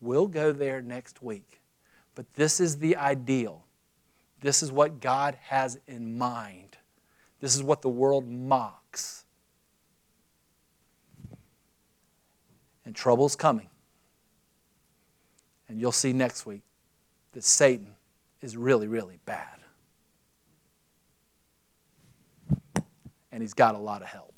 We'll 0.00 0.26
go 0.26 0.52
there 0.52 0.80
next 0.80 1.22
week. 1.22 1.60
But 2.14 2.34
this 2.34 2.60
is 2.60 2.78
the 2.78 2.96
ideal. 2.96 3.64
This 4.40 4.62
is 4.62 4.72
what 4.72 5.00
God 5.00 5.36
has 5.42 5.78
in 5.86 6.18
mind. 6.18 6.76
This 7.40 7.54
is 7.54 7.62
what 7.62 7.82
the 7.82 7.88
world 7.88 8.28
mocks. 8.28 9.24
And 12.84 12.94
trouble's 12.94 13.36
coming. 13.36 13.68
And 15.68 15.80
you'll 15.80 15.92
see 15.92 16.12
next 16.12 16.46
week 16.46 16.62
that 17.32 17.44
Satan 17.44 17.94
is 18.40 18.56
really, 18.56 18.88
really 18.88 19.18
bad. 19.24 19.58
And 23.30 23.42
he's 23.42 23.54
got 23.54 23.74
a 23.74 23.78
lot 23.78 24.02
of 24.02 24.08
help. 24.08 24.37